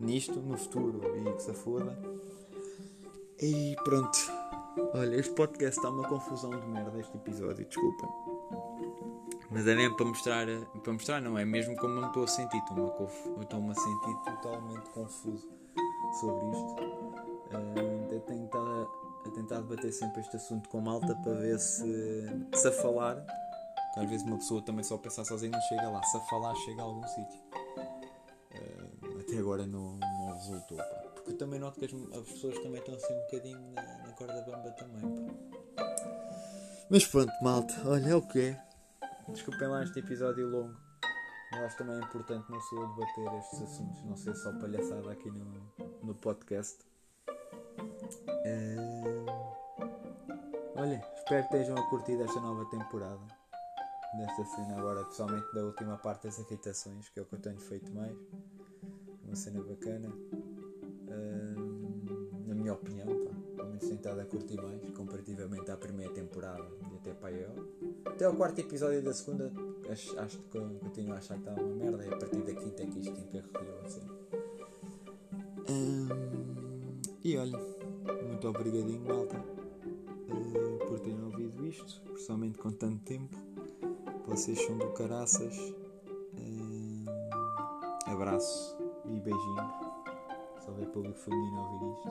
nisto, 0.00 0.40
no 0.40 0.56
futuro 0.56 1.00
e 1.16 1.32
que 1.32 1.42
se 1.42 1.52
foda. 1.52 1.98
E 3.40 3.76
pronto. 3.84 4.18
Olha, 4.94 5.16
este 5.16 5.34
podcast 5.34 5.78
está 5.78 5.90
uma 5.90 6.06
confusão 6.08 6.50
de 6.50 6.66
merda 6.66 6.98
este 6.98 7.16
episódio, 7.16 7.64
desculpem. 7.64 8.08
Mas 9.50 9.66
é 9.66 9.74
mesmo 9.74 9.96
para 9.96 10.06
mostrar, 10.06 10.46
para 10.82 10.92
mostrar, 10.92 11.20
não 11.20 11.38
é 11.38 11.44
mesmo 11.44 11.76
como 11.76 11.94
eu 11.94 12.00
me 12.02 12.06
estou 12.08 12.24
a 12.24 12.26
sentir. 12.26 12.58
Estou-me 12.58 13.70
a 13.70 13.74
sentir 13.74 14.16
totalmente 14.24 14.90
confuso 14.90 15.48
sobre 16.20 16.46
isto. 16.50 16.74
Uh, 17.46 18.20
tenho 18.26 18.44
estado 18.44 18.66
a, 18.66 19.28
a 19.28 19.30
tentar 19.30 19.60
debater 19.60 19.92
sempre 19.92 20.20
este 20.20 20.36
assunto 20.36 20.68
com 20.68 20.80
malta 20.80 21.14
para 21.22 21.34
ver 21.34 21.58
se, 21.58 22.26
se 22.54 22.68
a 22.68 22.72
falar 22.72 23.24
às 23.96 24.10
vezes 24.10 24.26
uma 24.26 24.36
pessoa 24.36 24.60
também 24.60 24.84
só 24.84 24.98
pensar 24.98 25.24
sozinha 25.24 25.52
não 25.52 25.60
chega 25.62 25.88
lá. 25.88 26.02
Se 26.02 26.16
a 26.18 26.20
falar, 26.20 26.54
chega 26.56 26.82
a 26.82 26.84
algum 26.84 27.06
sítio. 27.08 27.45
Agora 29.38 29.66
não, 29.66 29.98
não 29.98 30.32
resultou. 30.34 30.78
Pá. 30.78 30.84
Porque 31.14 31.34
também 31.34 31.58
noto 31.58 31.78
que 31.78 31.86
as, 31.86 32.18
as, 32.18 32.28
pessoas 32.32 32.58
também 32.58 32.80
estão 32.80 32.94
assim 32.94 33.14
um 33.14 33.20
bocadinho 33.22 33.72
na, 33.72 33.82
na 33.82 34.12
corda 34.12 34.42
bamba 34.42 34.70
também. 34.72 35.26
Pá. 35.76 35.96
Mas 36.90 37.06
pronto, 37.06 37.32
malta. 37.42 37.74
Olha, 37.84 38.10
é 38.10 38.14
o 38.14 38.22
que 38.22 38.40
é. 38.40 38.66
Desculpem 39.28 39.68
lá 39.68 39.82
este 39.82 39.98
episódio 39.98 40.48
longo. 40.48 40.76
Mas 41.52 41.62
acho 41.62 41.78
também 41.78 41.96
é 41.96 41.98
importante 42.00 42.50
não 42.50 42.60
só 42.60 42.76
debater 42.76 43.38
estes 43.38 43.62
assuntos. 43.62 44.04
Não 44.04 44.16
ser 44.16 44.34
só 44.36 44.52
palhaçada 44.52 45.10
aqui 45.10 45.30
no, 45.30 45.72
no 46.02 46.14
podcast. 46.14 46.78
Uh, 48.28 49.26
olha, 50.76 51.04
espero 51.16 51.48
que 51.48 51.56
estejam 51.56 51.76
a 51.76 51.90
curtir 51.90 52.20
esta 52.20 52.40
nova 52.40 52.64
temporada 52.70 53.20
nesta 54.16 54.44
cena 54.44 54.78
agora, 54.78 55.04
pessoalmente 55.04 55.52
da 55.52 55.64
última 55.64 55.96
parte 55.98 56.24
das 56.24 56.38
irritações, 56.38 57.08
que 57.08 57.18
é 57.18 57.22
o 57.22 57.26
que 57.26 57.34
eu 57.34 57.40
tenho 57.40 57.60
feito 57.60 57.92
mais. 57.92 58.16
Uma 59.36 59.42
cena 59.42 59.62
bacana. 59.62 60.08
Uh, 61.08 62.48
na 62.48 62.54
minha 62.54 62.72
opinião, 62.72 63.06
pá, 63.06 63.32
pelo 63.54 63.68
menos 63.68 63.84
tenho 63.84 63.96
estado 63.96 64.18
a 64.18 64.24
curtir 64.24 64.56
mais, 64.56 64.80
comparativamente 64.96 65.70
à 65.70 65.76
primeira 65.76 66.10
temporada 66.14 66.66
e 66.90 66.96
até 66.96 67.12
para 67.12 67.32
eu. 67.32 67.50
Até 68.06 68.24
ao 68.24 68.34
quarto 68.34 68.60
episódio 68.60 69.02
da 69.02 69.12
segunda, 69.12 69.52
acho, 69.90 70.18
acho 70.18 70.38
que 70.38 70.58
continuo 70.58 71.12
a 71.12 71.18
achar 71.18 71.34
que 71.34 71.50
está 71.50 71.62
uma 71.62 71.74
merda, 71.74 72.06
e 72.06 72.14
a 72.14 72.16
partir 72.16 72.38
da 72.38 72.54
quinta 72.54 72.82
é 72.82 72.86
que 72.86 72.98
isto 72.98 73.20
encarregou 73.20 73.80
assim. 73.84 74.00
E 77.22 77.36
olha, 77.36 77.58
muito 78.26 78.48
obrigadinho, 78.48 79.02
malta, 79.02 79.36
uh, 79.38 80.86
por 80.86 80.98
terem 81.00 81.22
ouvido 81.22 81.66
isto, 81.66 82.00
principalmente 82.04 82.56
com 82.56 82.70
tanto 82.70 83.04
tempo. 83.04 83.36
Vocês 84.26 84.58
são 84.64 84.78
do 84.78 84.94
caraças. 84.94 85.74
Abraço 88.06 88.85
e 89.08 89.20
beijinho. 89.20 89.70
Se 90.60 90.70
houver 90.70 90.86
público 90.88 91.18
feminino 91.18 91.60
a 91.60 91.68
ouvir 91.68 91.98
isto. 91.98 92.10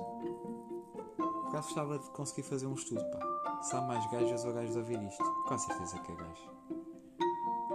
Por 1.17 1.47
acaso 1.47 1.67
gostava 1.67 1.99
de 1.99 2.09
conseguir 2.11 2.43
fazer 2.43 2.67
um 2.67 2.73
estudo, 2.73 3.03
pá. 3.11 3.61
Se 3.61 3.75
há 3.75 3.81
mais 3.81 4.09
gajas 4.11 4.45
ou 4.45 4.53
gajos 4.53 4.75
a 4.75 4.79
ouvir 4.79 5.01
isto. 5.03 5.23
Com 5.47 5.57
certeza 5.57 5.99
que 5.99 6.11
é 6.11 6.15
gajo. 6.15 6.51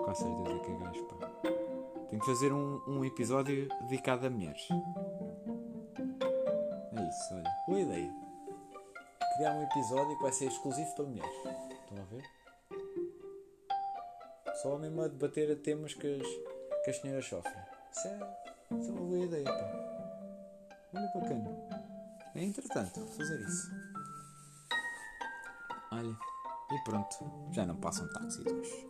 Com 0.04 0.14
certeza 0.14 0.58
que 0.60 0.70
é 0.70 0.76
gajo, 0.76 1.04
pá. 1.04 1.26
Tenho 2.08 2.20
que 2.20 2.26
fazer 2.26 2.52
um, 2.52 2.82
um 2.88 3.04
episódio 3.04 3.68
dedicado 3.82 4.26
a 4.26 4.30
mulheres. 4.30 4.68
É 6.96 7.08
isso, 7.08 7.34
olha. 7.34 7.50
Boa 7.68 7.80
ideia. 7.80 8.12
Criar 9.36 9.54
um 9.54 9.62
episódio 9.62 10.16
que 10.16 10.22
vai 10.22 10.32
ser 10.32 10.46
exclusivo 10.46 10.94
para 10.94 11.04
mulheres. 11.04 11.36
Estão 11.36 11.98
a 11.98 12.04
ver? 12.04 12.24
Só 14.60 14.76
mesmo 14.76 15.02
a 15.02 15.08
debater 15.08 15.56
temas 15.62 15.94
que 15.94 16.20
as, 16.20 16.26
que 16.84 16.90
as 16.90 16.96
senhoras 16.98 17.26
sofrem. 17.26 17.62
Isso 17.92 18.08
é, 18.08 18.39
isso 18.78 18.90
é 18.90 18.92
uma 18.92 19.00
boa 19.00 19.18
ideia, 19.18 19.44
pá. 19.44 20.76
Olha 20.94 21.10
bacana. 21.14 21.50
É 22.34 22.44
entretanto 22.44 23.06
fazer 23.06 23.40
isso. 23.40 23.70
Olha, 25.92 26.16
e 26.70 26.84
pronto, 26.84 27.16
já 27.52 27.66
não 27.66 27.76
passa 27.76 28.04
um 28.04 28.08
táxi 28.12 28.40
hoje. 28.48 28.89